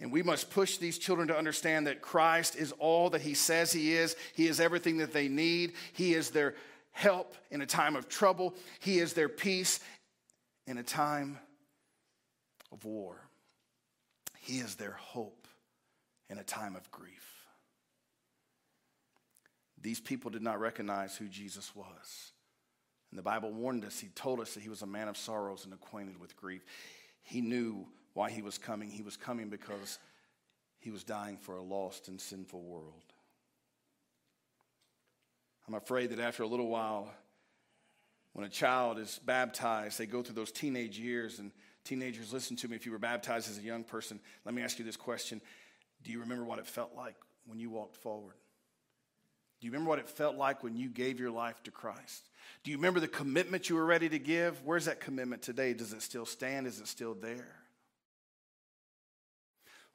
And 0.02 0.11
we 0.11 0.25
must 0.25 0.50
push 0.50 0.78
these 0.78 0.99
children 0.99 1.28
to 1.28 1.38
understand 1.38 1.87
that 1.87 2.02
Christ 2.02 2.56
is 2.56 2.73
all 2.73 3.11
that 3.11 3.21
He 3.21 3.35
says 3.35 3.73
He 3.73 3.94
is. 3.94 4.16
He 4.35 4.49
is 4.49 4.59
everything 4.59 4.99
that 4.99 5.12
they 5.12 5.28
need. 5.28 5.75
He 5.92 6.12
is 6.12 6.30
their 6.30 6.56
help 6.90 7.37
in 7.52 7.62
a 7.62 7.66
time 7.66 7.94
of 7.94 8.09
trouble. 8.09 8.56
He 8.80 8.99
is 8.99 9.12
their 9.12 9.28
peace 9.28 9.78
in 10.66 10.76
a 10.76 10.82
time 10.82 11.38
of 12.73 12.85
war. 12.85 13.16
He 14.40 14.59
is 14.59 14.75
their 14.75 14.97
hope 14.99 15.47
in 16.28 16.37
a 16.37 16.44
time 16.44 16.75
of 16.75 16.90
grief. 16.90 17.47
These 19.80 20.00
people 20.00 20.32
did 20.32 20.42
not 20.42 20.59
recognize 20.59 21.16
who 21.16 21.28
Jesus 21.28 21.76
was. 21.76 22.32
And 23.12 23.18
the 23.18 23.23
Bible 23.23 23.52
warned 23.52 23.85
us, 23.85 24.00
He 24.00 24.09
told 24.09 24.40
us 24.40 24.54
that 24.54 24.64
He 24.64 24.68
was 24.68 24.82
a 24.82 24.87
man 24.87 25.06
of 25.06 25.16
sorrows 25.16 25.64
and 25.64 25.73
acquainted 25.73 26.18
with 26.21 26.37
grief. 26.37 26.64
He 27.23 27.40
knew 27.40 27.87
why 28.14 28.31
he 28.31 28.42
was 28.42 28.59
coming. 28.59 28.90
He 28.90 29.02
was 29.02 29.16
coming 29.16 29.49
because 29.49 29.99
he 30.78 30.90
was 30.90 31.04
dying 31.04 31.37
for 31.37 31.57
a 31.57 31.62
lost 31.62 32.09
and 32.09 32.21
sinful 32.21 32.62
world. 32.62 33.12
I'm 35.66 35.75
afraid 35.75 36.11
that 36.11 36.19
after 36.19 36.42
a 36.42 36.47
little 36.47 36.69
while, 36.69 37.09
when 38.33 38.45
a 38.45 38.49
child 38.49 38.99
is 38.99 39.21
baptized, 39.25 39.99
they 39.99 40.07
go 40.07 40.23
through 40.23 40.35
those 40.35 40.50
teenage 40.50 40.99
years, 40.99 41.38
and 41.38 41.52
teenagers, 41.85 42.33
listen 42.33 42.57
to 42.57 42.69
me. 42.69 42.76
If 42.76 42.87
you 42.87 42.92
were 42.92 42.99
baptized 42.99 43.50
as 43.50 43.59
a 43.59 43.62
young 43.62 43.85
person, 43.85 44.19
let 44.45 44.54
me 44.54 44.62
ask 44.62 44.78
you 44.78 44.85
this 44.85 44.97
question 44.97 45.40
Do 46.02 46.11
you 46.11 46.21
remember 46.21 46.45
what 46.45 46.59
it 46.59 46.66
felt 46.66 46.92
like 46.97 47.16
when 47.47 47.59
you 47.59 47.71
walked 47.71 47.97
forward? 47.97 48.35
Do 49.61 49.66
you 49.66 49.73
remember 49.73 49.90
what 49.90 50.00
it 50.00 50.09
felt 50.09 50.37
like 50.37 50.64
when 50.64 50.75
you 50.75 50.88
gave 50.88 51.21
your 51.21 51.31
life 51.31 51.62
to 51.62 51.71
Christ? 51.71 52.28
Do 52.64 52.73
you 52.73 52.76
remember 52.76 52.99
the 52.99 53.07
commitment 53.07 53.69
you 53.69 53.76
were 53.76 53.85
ready 53.85 54.09
to 54.09 54.19
give? 54.19 54.61
Where's 54.64 54.87
that 54.87 55.00
commitment 55.00 55.42
today? 55.42 55.73
Does 55.73 55.92
it 55.92 56.02
still 56.02 56.26
stand? 56.26 56.66
Is 56.66 56.81
it 56.81 56.88
still 56.88 57.14
there? 57.14 57.62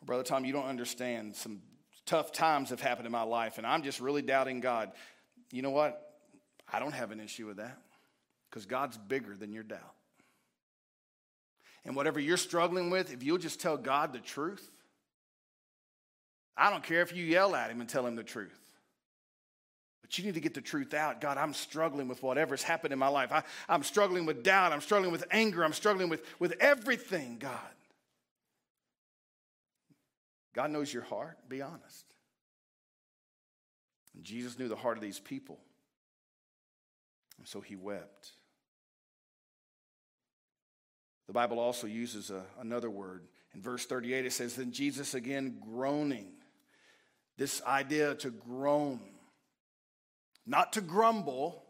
Brother 0.05 0.23
Tom, 0.23 0.45
you 0.45 0.53
don't 0.53 0.65
understand. 0.65 1.35
Some 1.35 1.61
tough 2.05 2.31
times 2.31 2.69
have 2.69 2.81
happened 2.81 3.05
in 3.05 3.11
my 3.11 3.23
life, 3.23 3.57
and 3.57 3.67
I'm 3.67 3.83
just 3.83 3.99
really 3.99 4.21
doubting 4.21 4.59
God. 4.59 4.91
You 5.51 5.61
know 5.61 5.71
what? 5.71 6.01
I 6.71 6.79
don't 6.79 6.93
have 6.93 7.11
an 7.11 7.19
issue 7.19 7.47
with 7.47 7.57
that 7.57 7.77
because 8.49 8.65
God's 8.65 8.97
bigger 8.97 9.35
than 9.35 9.51
your 9.51 9.63
doubt. 9.63 9.93
And 11.85 11.95
whatever 11.95 12.19
you're 12.19 12.37
struggling 12.37 12.89
with, 12.89 13.13
if 13.13 13.23
you'll 13.23 13.37
just 13.37 13.61
tell 13.61 13.77
God 13.77 14.11
the 14.11 14.19
truth, 14.19 14.69
I 16.57 16.69
don't 16.69 16.83
care 16.83 17.01
if 17.01 17.15
you 17.15 17.23
yell 17.23 17.55
at 17.55 17.69
him 17.69 17.79
and 17.79 17.89
tell 17.89 18.05
him 18.05 18.15
the 18.15 18.23
truth. 18.23 18.59
But 20.01 20.17
you 20.17 20.25
need 20.25 20.33
to 20.33 20.39
get 20.39 20.53
the 20.53 20.61
truth 20.61 20.93
out. 20.93 21.21
God, 21.21 21.37
I'm 21.37 21.53
struggling 21.53 22.07
with 22.07 22.23
whatever's 22.23 22.63
happened 22.63 22.93
in 22.93 22.99
my 22.99 23.07
life. 23.07 23.31
I, 23.31 23.43
am 23.69 23.83
struggling 23.83 24.25
with 24.25 24.43
doubt. 24.43 24.73
I'm 24.73 24.81
struggling 24.81 25.11
with 25.11 25.25
anger. 25.31 25.63
I'm 25.63 25.73
struggling 25.73 26.09
with, 26.09 26.25
with 26.39 26.55
everything, 26.59 27.37
God. 27.39 27.59
God 30.57 30.71
knows 30.71 30.91
your 30.91 31.03
heart. 31.03 31.37
Be 31.47 31.61
honest. 31.61 32.05
And 34.15 34.23
Jesus 34.23 34.57
knew 34.57 34.67
the 34.67 34.75
heart 34.75 34.97
of 34.97 35.03
these 35.03 35.19
people. 35.19 35.59
And 37.37 37.47
so 37.47 37.61
he 37.61 37.75
wept. 37.75 38.31
The 41.27 41.33
Bible 41.33 41.59
also 41.59 41.85
uses 41.85 42.31
a, 42.31 42.41
another 42.59 42.89
word. 42.89 43.27
In 43.53 43.61
verse 43.61 43.85
38, 43.85 44.25
it 44.25 44.33
says, 44.33 44.55
Then 44.55 44.71
Jesus 44.71 45.13
again 45.13 45.59
groaning. 45.63 46.31
This 47.37 47.61
idea 47.61 48.15
to 48.15 48.31
groan, 48.31 49.01
not 50.47 50.73
to 50.73 50.81
grumble, 50.81 51.65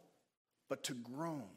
but 0.69 0.85
to 0.85 0.93
groan 0.93 1.56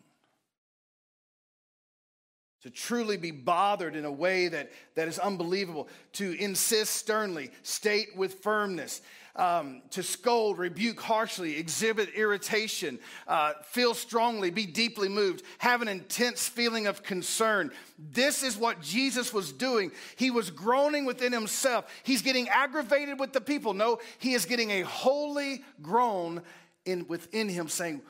to 2.63 2.71
truly 2.71 3.17
be 3.17 3.31
bothered 3.31 3.97
in 3.97 4.05
a 4.05 4.13
way 4.13 4.49
that, 4.49 4.71
that 4.95 5.09
is 5.09 5.19
unbelievable, 5.19 5.89
to 6.13 6.33
insist 6.43 6.95
sternly, 6.95 7.51
state 7.63 8.15
with 8.17 8.43
firmness, 8.43 9.01
um, 9.37 9.83
to 9.91 10.03
scold, 10.03 10.59
rebuke 10.59 11.01
harshly, 11.01 11.57
exhibit 11.57 12.11
irritation, 12.15 12.99
uh, 13.27 13.53
feel 13.63 13.95
strongly, 13.95 14.51
be 14.51 14.67
deeply 14.67 15.09
moved, 15.09 15.43
have 15.59 15.81
an 15.81 15.89
intense 15.89 16.49
feeling 16.49 16.87
of 16.87 17.03
concern. 17.03 17.71
This 17.99 18.43
is 18.43 18.57
what 18.57 18.83
Jesus 18.83 19.33
was 19.33 19.53
doing. 19.53 19.93
He 20.17 20.31
was 20.31 20.51
groaning 20.51 21.05
within 21.07 21.33
himself. 21.33 21.87
He's 22.03 22.23
getting 22.23 22.49
aggravated 22.49 23.19
with 23.19 23.33
the 23.33 23.41
people. 23.41 23.73
No, 23.73 24.01
he 24.19 24.35
is 24.35 24.45
getting 24.45 24.71
a 24.71 24.83
holy 24.83 25.65
groan 25.81 26.43
in, 26.85 27.07
within 27.07 27.49
him 27.49 27.69
saying, 27.69 28.03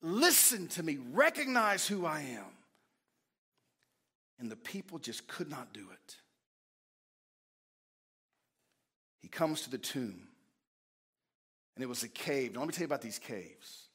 Listen 0.00 0.68
to 0.68 0.82
me, 0.84 0.98
recognize 1.12 1.84
who 1.86 2.06
I 2.06 2.20
am. 2.20 2.44
And 4.38 4.50
the 4.50 4.56
people 4.56 4.98
just 4.98 5.26
could 5.26 5.50
not 5.50 5.72
do 5.72 5.86
it. 5.92 6.16
He 9.20 9.28
comes 9.28 9.62
to 9.62 9.70
the 9.70 9.78
tomb, 9.78 10.28
and 11.74 11.82
it 11.82 11.88
was 11.88 12.02
a 12.02 12.08
cave. 12.08 12.54
Now, 12.54 12.60
let 12.60 12.68
me 12.68 12.72
tell 12.72 12.82
you 12.82 12.86
about 12.86 13.02
these 13.02 13.18
caves. 13.18 13.88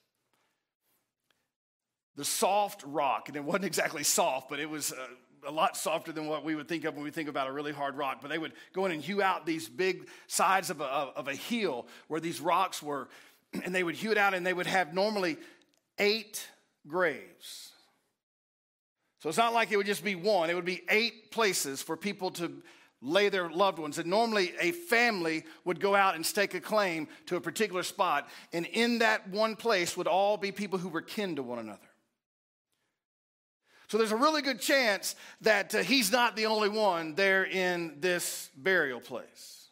The 2.15 2.25
soft 2.25 2.83
rock, 2.85 3.29
and 3.29 3.37
it 3.37 3.43
wasn't 3.43 3.65
exactly 3.65 4.03
soft, 4.03 4.49
but 4.49 4.59
it 4.59 4.69
was 4.69 4.91
a, 4.91 5.49
a 5.49 5.51
lot 5.51 5.75
softer 5.75 6.11
than 6.11 6.27
what 6.27 6.43
we 6.43 6.55
would 6.55 6.67
think 6.67 6.83
of 6.85 6.93
when 6.93 7.03
we 7.03 7.09
think 7.09 7.29
about 7.29 7.47
a 7.47 7.51
really 7.51 7.71
hard 7.71 7.97
rock. 7.97 8.19
But 8.21 8.29
they 8.29 8.37
would 8.37 8.53
go 8.73 8.85
in 8.85 8.91
and 8.91 9.01
hew 9.01 9.21
out 9.21 9.45
these 9.45 9.67
big 9.67 10.07
sides 10.27 10.69
of 10.69 10.81
a, 10.81 10.85
of 10.85 11.27
a 11.27 11.33
hill 11.33 11.87
where 12.09 12.19
these 12.19 12.39
rocks 12.39 12.83
were, 12.83 13.07
and 13.65 13.73
they 13.73 13.83
would 13.83 13.95
hew 13.95 14.11
it 14.11 14.17
out, 14.17 14.33
and 14.33 14.45
they 14.45 14.53
would 14.53 14.67
have 14.67 14.93
normally 14.93 15.37
eight 15.97 16.47
graves. 16.87 17.72
So 19.23 19.29
it's 19.29 19.37
not 19.37 19.53
like 19.53 19.71
it 19.71 19.77
would 19.77 19.85
just 19.85 20.03
be 20.03 20.15
one, 20.15 20.49
it 20.49 20.53
would 20.53 20.65
be 20.65 20.81
eight 20.89 21.31
places 21.31 21.81
for 21.81 21.95
people 21.95 22.29
to 22.31 22.61
lay 23.01 23.29
their 23.29 23.49
loved 23.49 23.79
ones. 23.79 23.97
And 23.97 24.09
normally 24.09 24.51
a 24.59 24.73
family 24.73 25.45
would 25.63 25.79
go 25.79 25.95
out 25.95 26.15
and 26.15 26.25
stake 26.25 26.53
a 26.55 26.59
claim 26.59 27.07
to 27.27 27.37
a 27.37 27.41
particular 27.41 27.83
spot, 27.83 28.27
and 28.51 28.65
in 28.65 28.99
that 28.99 29.29
one 29.29 29.55
place 29.55 29.95
would 29.95 30.07
all 30.07 30.35
be 30.35 30.51
people 30.51 30.77
who 30.77 30.89
were 30.89 31.01
kin 31.01 31.37
to 31.37 31.41
one 31.41 31.59
another. 31.59 31.79
So 33.87 33.97
there's 33.97 34.11
a 34.11 34.17
really 34.17 34.41
good 34.41 34.59
chance 34.59 35.15
that 35.39 35.73
uh, 35.73 35.83
he's 35.83 36.11
not 36.11 36.35
the 36.35 36.47
only 36.47 36.67
one 36.67 37.15
there 37.15 37.45
in 37.45 38.01
this 38.01 38.49
burial 38.57 38.99
place. 38.99 39.69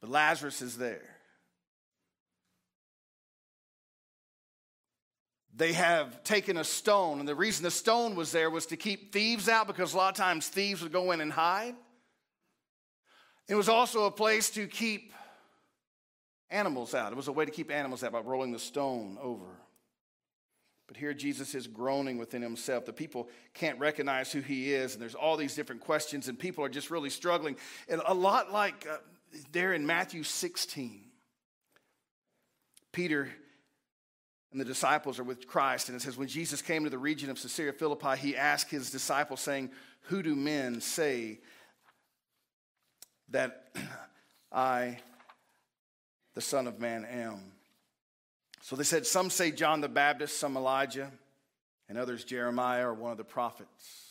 But 0.00 0.10
Lazarus 0.10 0.62
is 0.62 0.78
there. 0.78 1.15
They 5.56 5.72
have 5.72 6.22
taken 6.22 6.58
a 6.58 6.64
stone, 6.64 7.18
and 7.18 7.26
the 7.26 7.34
reason 7.34 7.62
the 7.62 7.70
stone 7.70 8.14
was 8.14 8.30
there 8.30 8.50
was 8.50 8.66
to 8.66 8.76
keep 8.76 9.12
thieves 9.12 9.48
out 9.48 9.66
because 9.66 9.94
a 9.94 9.96
lot 9.96 10.10
of 10.10 10.16
times 10.16 10.48
thieves 10.48 10.82
would 10.82 10.92
go 10.92 11.12
in 11.12 11.22
and 11.22 11.32
hide. 11.32 11.74
It 13.48 13.54
was 13.54 13.68
also 13.68 14.04
a 14.04 14.10
place 14.10 14.50
to 14.50 14.66
keep 14.66 15.12
animals 16.50 16.94
out. 16.94 17.10
It 17.10 17.16
was 17.16 17.28
a 17.28 17.32
way 17.32 17.46
to 17.46 17.50
keep 17.50 17.70
animals 17.70 18.04
out 18.04 18.12
by 18.12 18.20
rolling 18.20 18.52
the 18.52 18.58
stone 18.58 19.16
over. 19.20 19.46
But 20.88 20.98
here 20.98 21.14
Jesus 21.14 21.54
is 21.54 21.66
groaning 21.66 22.18
within 22.18 22.42
himself. 22.42 22.84
The 22.84 22.92
people 22.92 23.28
can't 23.54 23.78
recognize 23.78 24.30
who 24.30 24.40
he 24.40 24.74
is, 24.74 24.92
and 24.92 25.02
there's 25.02 25.14
all 25.14 25.38
these 25.38 25.54
different 25.54 25.80
questions, 25.80 26.28
and 26.28 26.38
people 26.38 26.64
are 26.64 26.68
just 26.68 26.90
really 26.90 27.10
struggling. 27.10 27.56
And 27.88 28.02
a 28.06 28.14
lot 28.14 28.52
like 28.52 28.86
uh, 28.88 28.98
there 29.52 29.72
in 29.72 29.86
Matthew 29.86 30.22
16, 30.22 31.00
Peter 32.92 33.30
and 34.52 34.60
the 34.60 34.64
disciples 34.64 35.18
are 35.18 35.24
with 35.24 35.46
Christ. 35.46 35.88
And 35.88 35.96
it 35.96 36.02
says, 36.02 36.16
when 36.16 36.28
Jesus 36.28 36.62
came 36.62 36.84
to 36.84 36.90
the 36.90 36.98
region 36.98 37.30
of 37.30 37.40
Caesarea 37.40 37.72
Philippi, 37.72 38.16
he 38.16 38.36
asked 38.36 38.70
his 38.70 38.90
disciples, 38.90 39.40
saying, 39.40 39.70
Who 40.02 40.22
do 40.22 40.34
men 40.34 40.80
say 40.80 41.40
that 43.30 43.70
I, 44.52 44.98
the 46.34 46.40
Son 46.40 46.66
of 46.66 46.80
Man, 46.80 47.04
am? 47.04 47.52
So 48.62 48.76
they 48.76 48.84
said, 48.84 49.06
Some 49.06 49.30
say 49.30 49.50
John 49.50 49.80
the 49.80 49.88
Baptist, 49.88 50.38
some 50.38 50.56
Elijah, 50.56 51.10
and 51.88 51.98
others 51.98 52.24
Jeremiah 52.24 52.88
or 52.88 52.94
one 52.94 53.12
of 53.12 53.18
the 53.18 53.24
prophets. 53.24 54.06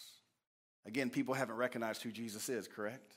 Again, 0.86 1.10
people 1.10 1.34
haven't 1.34 1.56
recognized 1.56 2.04
who 2.04 2.12
Jesus 2.12 2.48
is, 2.50 2.68
correct? 2.68 3.16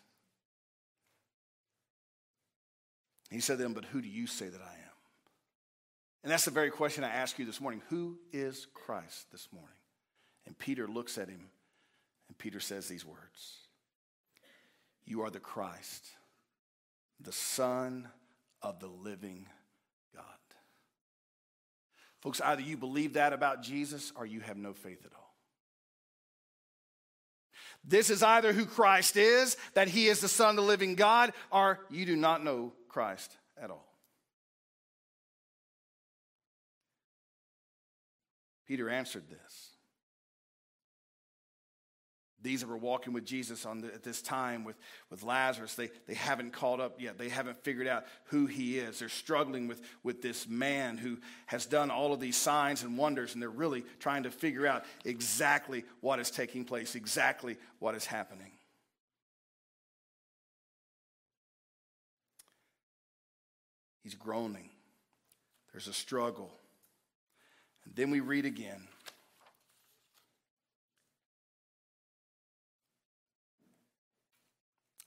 He 3.30 3.40
said 3.40 3.58
to 3.58 3.62
them, 3.62 3.75
But 3.75 3.84
who 3.84 4.00
do 4.00 4.08
you 4.08 4.26
say 4.26 4.48
that 4.48 4.60
I 4.60 4.72
am? 4.72 4.77
And 6.22 6.32
that's 6.32 6.44
the 6.44 6.50
very 6.50 6.70
question 6.70 7.04
I 7.04 7.10
ask 7.10 7.38
you 7.38 7.44
this 7.44 7.60
morning. 7.60 7.82
Who 7.90 8.18
is 8.32 8.66
Christ 8.75 9.30
this 9.30 9.48
morning? 9.52 9.70
And 10.46 10.58
Peter 10.58 10.88
looks 10.88 11.18
at 11.18 11.28
him, 11.28 11.50
and 12.28 12.38
Peter 12.38 12.60
says 12.60 12.88
these 12.88 13.04
words 13.04 13.58
You 15.04 15.22
are 15.22 15.30
the 15.30 15.40
Christ, 15.40 16.06
the 17.20 17.32
Son 17.32 18.08
of 18.62 18.80
the 18.80 18.88
living 18.88 19.46
God. 20.14 20.25
Folks, 22.20 22.40
either 22.40 22.62
you 22.62 22.76
believe 22.76 23.12
that 23.14 23.32
about 23.32 23.62
Jesus 23.62 24.12
or 24.16 24.26
you 24.26 24.40
have 24.40 24.56
no 24.56 24.72
faith 24.72 25.04
at 25.04 25.12
all. 25.14 25.34
This 27.84 28.10
is 28.10 28.22
either 28.22 28.52
who 28.52 28.66
Christ 28.66 29.16
is, 29.16 29.56
that 29.75 29.88
he 29.88 30.08
is 30.08 30.20
the 30.20 30.28
Son 30.28 30.50
of 30.50 30.56
the 30.56 30.62
living 30.62 30.94
God, 30.94 31.32
or 31.50 31.80
you 31.90 32.04
do 32.04 32.16
not 32.16 32.44
know 32.44 32.72
Christ 32.88 33.37
at 33.60 33.70
all. 33.70 33.88
Peter 38.68 38.90
answered 38.90 39.25
this. 39.30 39.70
These 42.40 42.60
that 42.60 42.68
were 42.68 42.76
walking 42.76 43.12
with 43.12 43.25
Jesus 43.25 43.66
on 43.66 43.80
the, 43.80 43.88
at 43.88 44.04
this 44.04 44.22
time 44.22 44.62
with, 44.62 44.76
with 45.10 45.25
Lazarus, 45.25 45.75
they, 45.75 45.90
they 46.06 46.14
haven't 46.14 46.52
caught 46.52 46.78
up 46.78 47.00
yet. 47.00 47.18
They 47.18 47.30
haven't 47.30 47.64
figured 47.64 47.88
out 47.88 48.04
who 48.26 48.46
he 48.46 48.78
is. 48.78 49.00
They're 49.00 49.08
struggling 49.08 49.66
with, 49.66 49.80
with 50.04 50.22
this 50.22 50.46
man 50.46 50.98
who 50.98 51.16
has 51.46 51.66
done 51.66 51.90
all 51.90 52.12
of 52.12 52.20
these 52.20 52.37
signs 52.37 52.84
and 52.84 52.96
wonders, 52.96 53.32
and 53.32 53.42
they're 53.42 53.50
really 53.50 53.84
trying 53.98 54.22
to 54.22 54.30
figure 54.30 54.68
out 54.68 54.84
exactly 55.04 55.84
what 56.00 56.20
is 56.20 56.30
taking 56.30 56.64
place, 56.64 56.94
exactly 56.94 57.56
what 57.80 57.96
is 57.96 58.06
happening. 58.06 58.52
He's 64.04 64.14
groaning. 64.14 64.70
There's 65.72 65.88
a 65.88 65.92
struggle. 65.92 66.52
Then 67.98 68.12
we 68.12 68.20
read 68.20 68.44
again. 68.44 68.86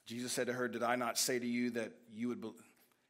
Jesus 0.06 0.34
said 0.34 0.48
to 0.48 0.54
her, 0.54 0.68
Did 0.68 0.84
I 0.84 0.98
not 0.98 1.18
say 1.18 1.40
to 1.40 1.48
you 1.48 1.70
that 1.70 1.94
you 2.14 2.28
would, 2.28 2.42
be- 2.42 2.52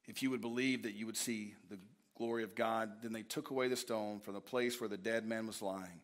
if 0.05 0.21
you 0.21 0.29
would 0.29 0.39
believe 0.39 0.83
that 0.83 0.93
you 0.93 1.07
would 1.07 1.17
see 1.17 1.55
the 1.71 1.79
glory 2.15 2.43
of 2.43 2.53
God? 2.53 3.01
Then 3.01 3.11
they 3.11 3.23
took 3.23 3.49
away 3.49 3.69
the 3.69 3.75
stone 3.75 4.19
from 4.19 4.35
the 4.35 4.39
place 4.39 4.79
where 4.79 4.87
the 4.87 4.97
dead 4.97 5.25
man 5.25 5.47
was 5.47 5.63
lying. 5.63 6.01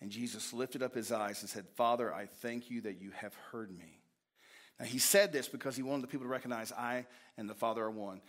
And 0.00 0.08
Jesus 0.08 0.52
lifted 0.52 0.80
up 0.80 0.94
his 0.94 1.10
eyes 1.10 1.40
and 1.40 1.50
said, 1.50 1.66
Father, 1.74 2.14
I 2.14 2.26
thank 2.26 2.70
you 2.70 2.82
that 2.82 3.00
you 3.00 3.10
have 3.10 3.34
heard 3.50 3.76
me. 3.76 3.98
Now, 4.78 4.86
he 4.86 5.00
said 5.00 5.32
this 5.32 5.48
because 5.48 5.74
he 5.74 5.82
wanted 5.82 6.04
the 6.04 6.08
people 6.08 6.26
to 6.26 6.30
recognize 6.30 6.70
I 6.70 7.06
and 7.36 7.50
the 7.50 7.54
Father 7.54 7.82
are 7.82 7.90
one. 7.90 8.20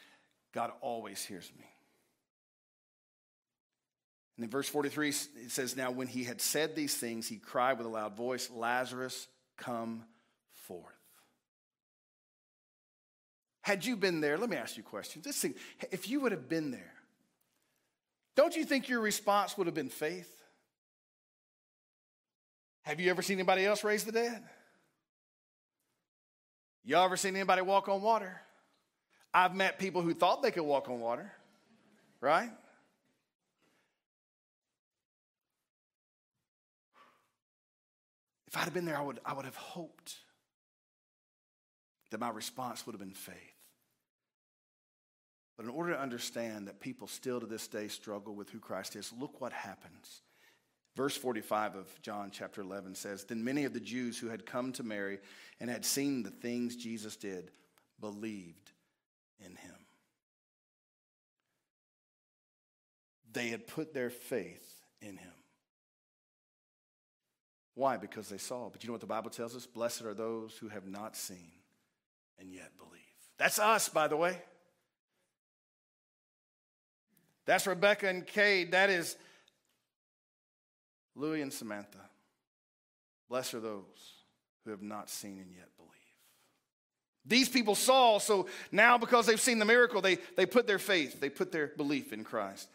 God 0.53 0.71
always 0.81 1.23
hears 1.23 1.51
me. 1.55 1.65
And 4.37 4.43
in 4.43 4.49
verse 4.49 4.69
43, 4.69 5.09
it 5.09 5.15
says, 5.49 5.75
Now 5.75 5.91
when 5.91 6.07
he 6.07 6.23
had 6.23 6.39
said 6.39 6.75
these 6.75 6.95
things, 6.95 7.27
he 7.27 7.37
cried 7.37 7.77
with 7.77 7.87
a 7.87 7.89
loud 7.89 8.15
voice, 8.15 8.49
Lazarus, 8.51 9.27
come 9.57 10.03
forth. 10.53 10.85
Had 13.61 13.83
you 13.83 13.97
been 13.97 14.21
there, 14.21 14.37
let 14.37 14.49
me 14.49 14.55
ask 14.55 14.77
you 14.77 14.83
a 14.83 14.89
question. 14.89 15.21
Just 15.23 15.41
think, 15.41 15.57
if 15.91 16.07
you 16.07 16.21
would 16.21 16.31
have 16.31 16.47
been 16.47 16.71
there, 16.71 16.93
don't 18.35 18.55
you 18.55 18.63
think 18.63 18.87
your 18.87 19.01
response 19.01 19.57
would 19.57 19.65
have 19.67 19.73
been 19.73 19.89
faith? 19.89 20.31
Have 22.83 22.99
you 22.99 23.09
ever 23.09 23.21
seen 23.21 23.37
anybody 23.37 23.65
else 23.65 23.83
raise 23.83 24.05
the 24.05 24.11
dead? 24.11 24.41
Y'all 26.85 27.03
ever 27.03 27.17
seen 27.17 27.35
anybody 27.35 27.61
walk 27.61 27.89
on 27.89 28.01
water? 28.01 28.39
I've 29.33 29.55
met 29.55 29.79
people 29.79 30.01
who 30.01 30.13
thought 30.13 30.41
they 30.41 30.51
could 30.51 30.63
walk 30.63 30.87
on 30.87 31.01
water, 31.01 31.33
right? 32.21 32.51
If 38.47 38.55
I'd 38.55 38.63
have 38.63 38.73
been 38.73 38.85
there, 38.85 38.97
I 38.97 39.01
would, 39.01 39.19
I 39.25 39.33
would 39.33 39.45
have 39.45 39.55
hoped 39.55 40.15
that 42.11 42.19
my 42.19 42.29
response 42.29 42.85
would 42.85 42.93
have 42.93 42.99
been 42.99 43.11
faith. 43.11 43.35
But 45.57 45.65
in 45.65 45.71
order 45.71 45.93
to 45.93 45.99
understand 45.99 46.67
that 46.67 46.79
people 46.79 47.07
still 47.07 47.39
to 47.39 47.45
this 47.45 47.67
day 47.67 47.87
struggle 47.87 48.35
with 48.35 48.49
who 48.49 48.59
Christ 48.59 48.95
is, 48.95 49.11
look 49.19 49.41
what 49.41 49.51
happens. 49.51 50.21
Verse 50.95 51.17
45 51.17 51.75
of 51.75 52.01
John 52.01 52.31
chapter 52.31 52.61
11 52.61 52.95
says 52.95 53.23
Then 53.23 53.43
many 53.43 53.65
of 53.65 53.73
the 53.73 53.79
Jews 53.79 54.17
who 54.17 54.29
had 54.29 54.45
come 54.45 54.71
to 54.73 54.83
Mary 54.83 55.19
and 55.59 55.69
had 55.69 55.83
seen 55.83 56.23
the 56.23 56.31
things 56.31 56.75
Jesus 56.75 57.15
did 57.15 57.51
believed 57.99 58.71
in 59.39 59.55
him. 59.55 59.75
They 63.31 63.49
had 63.49 63.67
put 63.67 63.93
their 63.93 64.09
faith 64.09 64.81
in 65.01 65.17
him. 65.17 65.33
Why? 67.77 67.95
Because 67.97 68.27
they 68.27 68.39
saw. 68.39 68.69
But 68.69 68.83
you 68.83 68.87
know 68.87 68.93
what 68.93 69.01
the 69.01 69.07
Bible 69.07 69.29
tells 69.29 69.55
us? 69.55 69.67
Blessed 69.67 70.01
are 70.01 70.15
those 70.15 70.57
who 70.57 70.67
have 70.67 70.87
not 70.87 71.15
seen 71.15 71.51
and 72.39 72.51
yet 72.51 72.71
believe. 72.75 73.03
That's 73.37 73.59
us, 73.59 73.87
by 73.87 74.07
the 74.07 74.17
way. 74.17 74.35
That's 77.45 77.67
Rebecca 77.67 78.07
and 78.07 78.25
Cade. 78.25 78.71
That 78.71 78.89
is 78.89 79.15
Louis 81.15 81.43
and 81.43 81.53
Samantha. 81.53 81.99
Blessed 83.29 83.53
are 83.53 83.59
those 83.59 84.13
who 84.65 84.71
have 84.71 84.81
not 84.81 85.07
seen 85.07 85.37
and 85.37 85.51
yet 85.55 85.69
believe. 85.77 85.91
These 87.27 87.49
people 87.49 87.75
saw, 87.75 88.17
so 88.17 88.47
now 88.71 88.97
because 88.97 89.27
they've 89.27 89.39
seen 89.39 89.59
the 89.59 89.65
miracle, 89.65 90.01
they, 90.01 90.17
they 90.35 90.47
put 90.47 90.65
their 90.65 90.79
faith, 90.79 91.19
they 91.19 91.29
put 91.29 91.51
their 91.51 91.67
belief 91.67 92.11
in 92.11 92.23
Christ. 92.23 92.69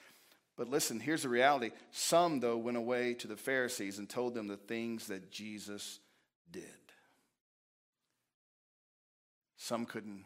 But 0.57 0.69
listen, 0.69 1.01
here's 1.01 1.23
the 1.23 1.29
reality. 1.29 1.71
Some, 1.91 2.41
though, 2.41 2.59
went 2.59 2.77
away 2.77 3.15
to 3.15 3.29
the 3.29 3.37
Pharisees 3.37 3.99
and 3.99 4.09
told 4.09 4.35
them 4.35 4.49
the 4.49 4.57
things 4.57 5.07
that 5.07 5.31
Jesus 5.31 5.99
did. 6.51 6.65
Some 9.57 9.87
couldn't 9.87 10.25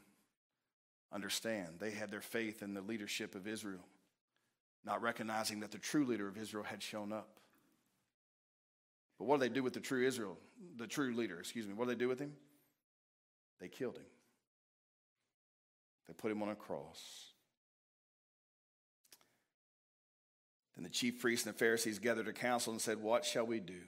understand. 1.13 1.77
They 1.79 1.93
had 1.93 2.11
their 2.11 2.21
faith 2.21 2.63
in 2.63 2.75
the 2.75 2.81
leadership 2.81 3.35
of 3.35 3.47
Israel 3.47 3.85
not 4.87 5.03
recognizing 5.03 5.61
that 5.61 5.73
the 5.73 5.79
true 5.79 6.07
leader 6.07 6.29
of 6.29 6.39
Israel 6.39 6.63
had 6.63 6.83
shown 6.83 7.13
up. 7.13 7.29
But 9.19 9.25
what 9.25 9.41
do 9.41 9.49
they 9.49 9.53
do 9.53 9.63
with 9.63 9.75
the 9.75 9.81
true 9.81 10.07
Israel, 10.07 10.39
the 10.77 10.87
true 10.87 11.15
leader, 11.15 11.39
excuse 11.41 11.67
me? 11.67 11.75
What 11.75 11.87
do 11.87 11.95
they 11.95 11.99
do 11.99 12.09
with 12.09 12.21
him? 12.21 12.33
They 13.61 13.69
killed 13.69 13.97
him. 13.97 14.05
They 16.07 16.15
put 16.15 16.31
him 16.31 16.43
on 16.43 16.51
a 16.51 16.55
cross. 16.55 17.33
Then 20.77 20.85
the 20.85 20.91
chief 20.91 21.19
priests 21.21 21.47
and 21.47 21.55
the 21.55 21.59
Pharisees 21.59 21.99
gathered 21.99 22.29
a 22.29 22.33
council 22.33 22.73
and 22.73 22.81
said, 22.81 23.01
What 23.01 23.25
shall 23.25 23.47
we 23.47 23.61
do? 23.61 23.81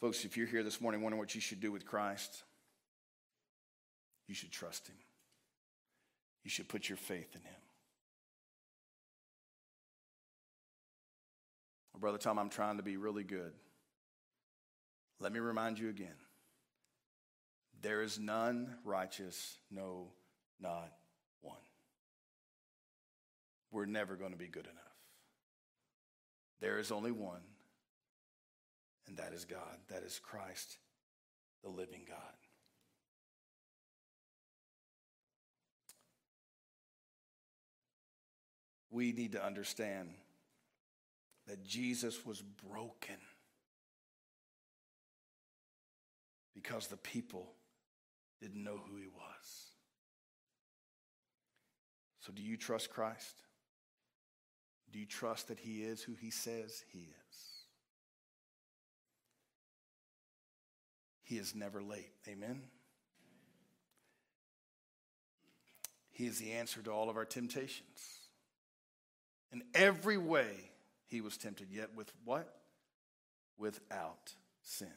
Folks, 0.00 0.26
if 0.26 0.36
you're 0.36 0.46
here 0.46 0.62
this 0.62 0.82
morning 0.82 1.00
wondering 1.00 1.18
what 1.18 1.34
you 1.34 1.40
should 1.40 1.60
do 1.60 1.72
with 1.72 1.86
Christ, 1.86 2.42
you 4.28 4.34
should 4.34 4.52
trust 4.52 4.86
him. 4.86 4.96
You 6.42 6.50
should 6.50 6.68
put 6.68 6.90
your 6.90 6.98
faith 6.98 7.34
in 7.34 7.40
him. 7.40 7.60
Well, 11.94 12.00
Brother 12.00 12.18
Tom, 12.18 12.38
I'm 12.38 12.50
trying 12.50 12.76
to 12.76 12.82
be 12.82 12.98
really 12.98 13.24
good. 13.24 13.52
Let 15.20 15.32
me 15.32 15.38
remind 15.38 15.78
you 15.78 15.88
again 15.88 16.16
there 17.80 18.02
is 18.02 18.18
none 18.18 18.74
righteous, 18.84 19.56
no, 19.70 20.08
not 20.64 20.90
one. 21.42 21.56
We're 23.70 23.86
never 23.86 24.16
going 24.16 24.32
to 24.32 24.36
be 24.36 24.48
good 24.48 24.64
enough. 24.64 24.74
There 26.60 26.78
is 26.78 26.90
only 26.90 27.12
one, 27.12 27.42
and 29.06 29.16
that 29.18 29.32
is 29.32 29.44
God. 29.44 29.78
That 29.88 30.02
is 30.02 30.18
Christ, 30.18 30.78
the 31.62 31.70
living 31.70 32.02
God. 32.08 32.34
we 38.94 39.10
need 39.10 39.32
to 39.32 39.44
understand 39.44 40.08
that 41.48 41.64
Jesus 41.64 42.24
was 42.24 42.40
broken 42.40 43.16
because 46.54 46.86
the 46.86 46.96
people 46.96 47.54
didn't 48.40 48.62
know 48.62 48.80
who 48.88 48.96
he 48.96 49.08
was. 49.08 49.73
So, 52.24 52.32
do 52.32 52.40
you 52.40 52.56
trust 52.56 52.88
Christ? 52.88 53.42
Do 54.90 54.98
you 54.98 55.04
trust 55.04 55.48
that 55.48 55.58
he 55.58 55.82
is 55.82 56.02
who 56.02 56.14
he 56.14 56.30
says 56.30 56.82
he 56.90 57.00
is? 57.00 57.38
He 61.22 61.36
is 61.36 61.54
never 61.54 61.82
late. 61.82 62.12
Amen? 62.26 62.62
He 66.12 66.26
is 66.26 66.38
the 66.38 66.52
answer 66.52 66.80
to 66.80 66.90
all 66.90 67.10
of 67.10 67.16
our 67.16 67.26
temptations. 67.26 68.20
In 69.52 69.62
every 69.74 70.16
way, 70.16 70.70
he 71.08 71.20
was 71.20 71.36
tempted, 71.36 71.68
yet 71.70 71.90
with 71.94 72.10
what? 72.24 72.60
Without 73.58 74.32
sin. 74.62 74.88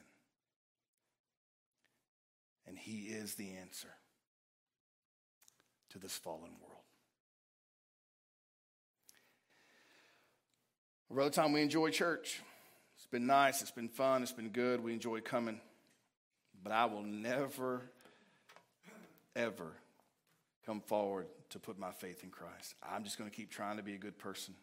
And 2.66 2.78
he 2.78 3.08
is 3.08 3.34
the 3.34 3.50
answer 3.60 3.90
to 5.90 5.98
this 5.98 6.16
fallen 6.16 6.52
world. 6.62 6.77
Brother 11.10 11.30
Tom, 11.30 11.52
we 11.52 11.62
enjoy 11.62 11.90
church. 11.90 12.40
It's 12.96 13.06
been 13.06 13.26
nice, 13.26 13.62
it's 13.62 13.70
been 13.70 13.88
fun, 13.88 14.22
it's 14.22 14.32
been 14.32 14.50
good. 14.50 14.82
We 14.82 14.92
enjoy 14.92 15.20
coming. 15.20 15.60
But 16.62 16.72
I 16.72 16.84
will 16.84 17.02
never, 17.02 17.82
ever 19.34 19.72
come 20.66 20.80
forward 20.80 21.26
to 21.50 21.58
put 21.58 21.78
my 21.78 21.92
faith 21.92 22.22
in 22.24 22.30
Christ. 22.30 22.74
I'm 22.82 23.04
just 23.04 23.16
going 23.16 23.30
to 23.30 23.34
keep 23.34 23.50
trying 23.50 23.78
to 23.78 23.82
be 23.82 23.94
a 23.94 23.98
good 23.98 24.18
person. 24.18 24.54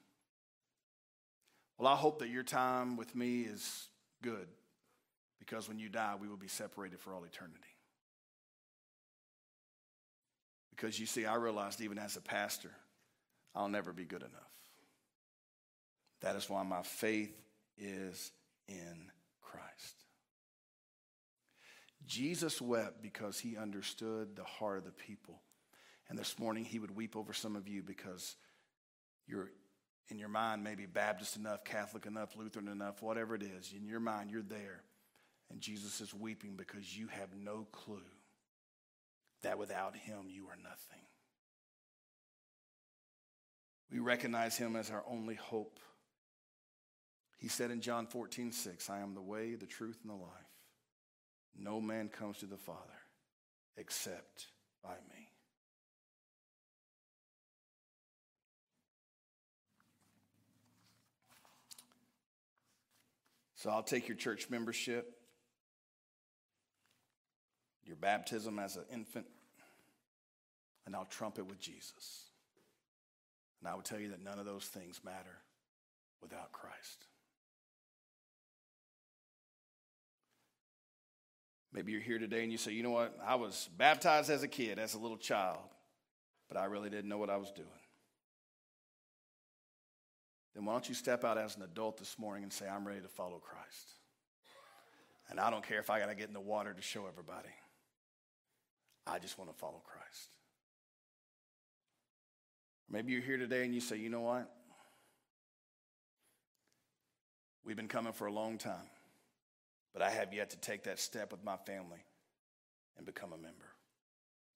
Well, 1.79 1.91
I 1.91 1.95
hope 1.95 2.19
that 2.19 2.29
your 2.29 2.43
time 2.43 2.95
with 2.95 3.15
me 3.15 3.41
is 3.41 3.87
good 4.21 4.47
because 5.39 5.67
when 5.67 5.79
you 5.79 5.89
die, 5.89 6.13
we 6.19 6.27
will 6.27 6.37
be 6.37 6.47
separated 6.47 6.99
for 6.99 7.13
all 7.13 7.23
eternity. 7.23 7.59
Because 10.69 10.99
you 10.99 11.05
see, 11.05 11.25
I 11.25 11.35
realized 11.35 11.81
even 11.81 11.97
as 11.97 12.17
a 12.17 12.21
pastor, 12.21 12.71
I'll 13.55 13.69
never 13.69 13.93
be 13.93 14.05
good 14.05 14.21
enough. 14.21 14.31
That 16.25 16.35
is 16.35 16.49
why 16.49 16.63
my 16.63 16.81
faith 16.81 17.39
is 17.77 18.31
in 18.67 19.11
Christ. 19.43 20.05
Jesus 22.07 22.59
wept 22.59 23.03
because 23.03 23.37
he 23.37 23.55
understood 23.55 24.35
the 24.35 24.43
heart 24.43 24.79
of 24.79 24.85
the 24.85 24.91
people. 24.91 25.43
And 26.09 26.17
this 26.17 26.39
morning 26.39 26.65
he 26.65 26.79
would 26.79 26.95
weep 26.95 27.15
over 27.15 27.31
some 27.31 27.55
of 27.55 27.67
you 27.67 27.83
because 27.83 28.37
you're 29.27 29.51
in 30.09 30.17
your 30.17 30.29
mind 30.29 30.63
maybe 30.63 30.87
Baptist 30.87 31.37
enough, 31.37 31.63
Catholic 31.63 32.07
enough, 32.07 32.35
Lutheran 32.35 32.69
enough, 32.69 33.03
whatever 33.03 33.35
it 33.35 33.43
is. 33.43 33.71
In 33.77 33.85
your 33.85 33.99
mind, 33.99 34.31
you're 34.31 34.41
there. 34.41 34.81
And 35.51 35.61
Jesus 35.61 36.01
is 36.01 36.11
weeping 36.11 36.55
because 36.55 36.97
you 36.97 37.05
have 37.05 37.35
no 37.39 37.67
clue 37.71 38.01
that 39.43 39.59
without 39.59 39.95
him 39.95 40.25
you 40.27 40.47
are 40.47 40.57
nothing. 40.57 41.05
We 43.91 43.99
recognize 43.99 44.57
him 44.57 44.75
as 44.75 44.89
our 44.89 45.03
only 45.07 45.35
hope. 45.35 45.79
He 47.45 47.49
said 47.49 47.69
in 47.69 47.79
John 47.79 48.07
14, 48.07 48.51
6, 48.51 48.89
I 48.89 49.01
am 49.01 49.13
the 49.13 49.21
way, 49.21 49.53
the 49.53 49.67
truth, 49.67 49.99
and 50.01 50.09
the 50.09 50.15
life. 50.15 50.31
No 51.55 51.79
man 51.79 52.09
comes 52.09 52.39
to 52.39 52.47
the 52.47 52.57
Father 52.57 52.79
except 53.77 54.47
by 54.83 54.95
me. 55.13 55.29
So 63.53 63.69
I'll 63.69 63.83
take 63.83 64.07
your 64.07 64.17
church 64.17 64.49
membership, 64.49 65.15
your 67.85 67.97
baptism 67.97 68.57
as 68.57 68.75
an 68.75 68.85
infant, 68.91 69.27
and 70.87 70.95
I'll 70.95 71.05
trump 71.05 71.37
it 71.37 71.45
with 71.45 71.59
Jesus. 71.59 72.23
And 73.59 73.69
I 73.69 73.75
will 73.75 73.83
tell 73.83 73.99
you 73.99 74.09
that 74.09 74.23
none 74.23 74.39
of 74.39 74.47
those 74.47 74.65
things 74.65 75.01
matter 75.05 75.37
without 76.23 76.51
Christ. 76.51 77.05
Maybe 81.75 81.91
you're 81.91 81.99
here 81.99 82.19
today 82.19 82.41
and 82.41 82.53
you 82.53 82.57
say, 82.57 82.71
you 82.71 82.83
know 82.83 82.91
what? 82.91 83.19
I 83.27 83.35
was 83.35 83.67
baptized 83.77 84.29
as 84.29 84.43
a 84.43 84.47
kid, 84.47 84.79
as 84.79 84.93
a 84.93 84.97
little 84.97 85.17
child, 85.17 85.59
but 86.47 86.55
I 86.57 86.65
really 86.65 86.89
didn't 86.89 87.09
know 87.09 87.17
what 87.17 87.29
I 87.29 87.35
was 87.35 87.51
doing. 87.51 87.67
Then 90.55 90.63
why 90.63 90.71
don't 90.71 90.87
you 90.87 90.95
step 90.95 91.25
out 91.25 91.37
as 91.37 91.57
an 91.57 91.63
adult 91.63 91.97
this 91.97 92.17
morning 92.17 92.43
and 92.43 92.53
say, 92.53 92.65
I'm 92.65 92.87
ready 92.87 93.01
to 93.01 93.09
follow 93.09 93.39
Christ? 93.39 93.91
And 95.29 95.37
I 95.37 95.49
don't 95.49 95.67
care 95.67 95.79
if 95.79 95.89
I 95.89 95.99
got 95.99 96.05
to 96.05 96.15
get 96.15 96.29
in 96.29 96.33
the 96.33 96.39
water 96.39 96.73
to 96.73 96.81
show 96.81 97.07
everybody. 97.07 97.49
I 99.05 99.19
just 99.19 99.37
want 99.37 99.51
to 99.51 99.57
follow 99.57 99.81
Christ. 99.85 100.29
Maybe 102.89 103.11
you're 103.11 103.21
here 103.21 103.37
today 103.37 103.65
and 103.65 103.75
you 103.75 103.81
say, 103.81 103.97
you 103.97 104.09
know 104.09 104.21
what? 104.21 104.49
We've 107.65 107.75
been 107.75 107.89
coming 107.89 108.13
for 108.13 108.27
a 108.27 108.31
long 108.31 108.57
time. 108.57 108.87
But 109.95 110.03
I 110.03 110.09
have 110.09 110.33
yet 110.33 110.49
to 110.49 110.57
take 110.57 110.83
that 110.83 110.99
step 110.99 111.31
with 111.31 111.41
my 111.45 111.55
family 111.55 112.03
and 112.97 113.05
become 113.05 113.31
a 113.31 113.37
member. 113.37 113.65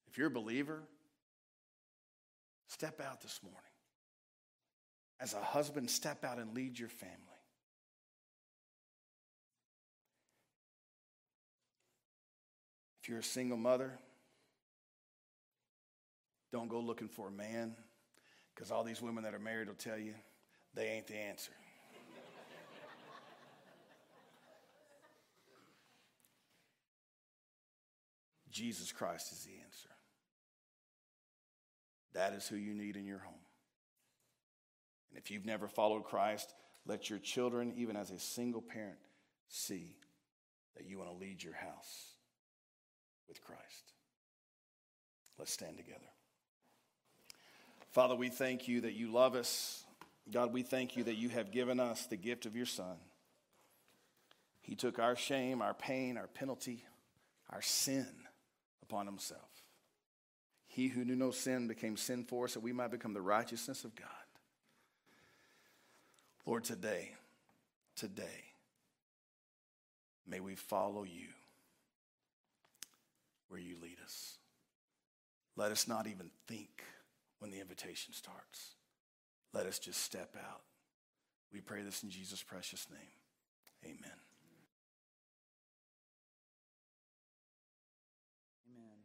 If 0.06 0.18
you're 0.18 0.26
a 0.26 0.30
believer, 0.30 0.82
step 2.68 3.00
out 3.00 3.22
this 3.22 3.40
morning. 3.42 3.58
As 5.18 5.32
a 5.32 5.40
husband, 5.40 5.90
step 5.90 6.24
out 6.24 6.38
and 6.38 6.54
lead 6.54 6.78
your 6.78 6.90
family. 6.90 7.16
If 13.02 13.08
you're 13.08 13.20
a 13.20 13.22
single 13.22 13.56
mother, 13.56 13.98
don't 16.52 16.68
go 16.68 16.80
looking 16.80 17.08
for 17.08 17.28
a 17.28 17.32
man 17.32 17.74
because 18.54 18.70
all 18.70 18.84
these 18.84 19.00
women 19.00 19.24
that 19.24 19.32
are 19.32 19.38
married 19.38 19.68
will 19.68 19.74
tell 19.74 19.96
you 19.96 20.12
they 20.74 20.88
ain't 20.88 21.06
the 21.06 21.16
answer. 21.16 21.52
Jesus 28.50 28.92
Christ 28.92 29.32
is 29.32 29.44
the 29.44 29.52
answer. 29.64 29.88
That 32.14 32.32
is 32.32 32.48
who 32.48 32.56
you 32.56 32.74
need 32.74 32.96
in 32.96 33.06
your 33.06 33.18
home. 33.18 33.34
And 35.10 35.18
if 35.18 35.30
you've 35.30 35.46
never 35.46 35.68
followed 35.68 36.04
Christ, 36.04 36.52
let 36.86 37.10
your 37.10 37.18
children, 37.18 37.72
even 37.76 37.96
as 37.96 38.10
a 38.10 38.18
single 38.18 38.62
parent, 38.62 38.98
see 39.48 39.96
that 40.76 40.86
you 40.86 40.98
want 40.98 41.10
to 41.10 41.16
lead 41.16 41.42
your 41.42 41.54
house 41.54 42.14
with 43.28 43.42
Christ. 43.42 43.92
Let's 45.38 45.52
stand 45.52 45.76
together. 45.76 46.00
Father, 47.92 48.14
we 48.14 48.28
thank 48.28 48.68
you 48.68 48.82
that 48.82 48.94
you 48.94 49.10
love 49.12 49.34
us. 49.34 49.84
God, 50.30 50.52
we 50.52 50.62
thank 50.62 50.96
you 50.96 51.04
that 51.04 51.16
you 51.16 51.28
have 51.30 51.50
given 51.50 51.80
us 51.80 52.06
the 52.06 52.16
gift 52.16 52.46
of 52.46 52.54
your 52.54 52.66
Son. 52.66 52.96
He 54.60 54.74
took 54.76 54.98
our 54.98 55.16
shame, 55.16 55.62
our 55.62 55.74
pain, 55.74 56.16
our 56.16 56.28
penalty, 56.28 56.84
our 57.50 57.62
sin 57.62 58.06
upon 58.90 59.06
himself. 59.06 59.40
He 60.66 60.88
who 60.88 61.04
knew 61.04 61.16
no 61.16 61.30
sin 61.30 61.68
became 61.68 61.96
sin 61.96 62.24
for 62.24 62.44
us 62.44 62.54
that 62.54 62.60
we 62.60 62.72
might 62.72 62.90
become 62.90 63.14
the 63.14 63.20
righteousness 63.20 63.84
of 63.84 63.94
God. 63.94 64.08
Lord, 66.46 66.64
today, 66.64 67.12
today, 67.96 68.44
may 70.26 70.40
we 70.40 70.54
follow 70.54 71.04
you 71.04 71.28
where 73.48 73.60
you 73.60 73.76
lead 73.80 73.98
us. 74.04 74.38
Let 75.56 75.72
us 75.72 75.86
not 75.86 76.06
even 76.06 76.30
think 76.46 76.84
when 77.40 77.50
the 77.50 77.60
invitation 77.60 78.14
starts. 78.14 78.74
Let 79.52 79.66
us 79.66 79.78
just 79.78 80.02
step 80.02 80.36
out. 80.38 80.62
We 81.52 81.60
pray 81.60 81.82
this 81.82 82.02
in 82.02 82.10
Jesus' 82.10 82.42
precious 82.42 82.86
name. 82.90 83.00
Amen. 83.84 84.18
Amen. 88.70 88.98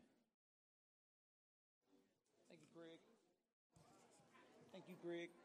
Thank 2.48 2.62
you, 2.62 2.70
Greg. 2.74 3.00
Thank 4.72 4.86
you, 4.88 4.95
Greg. 5.06 5.45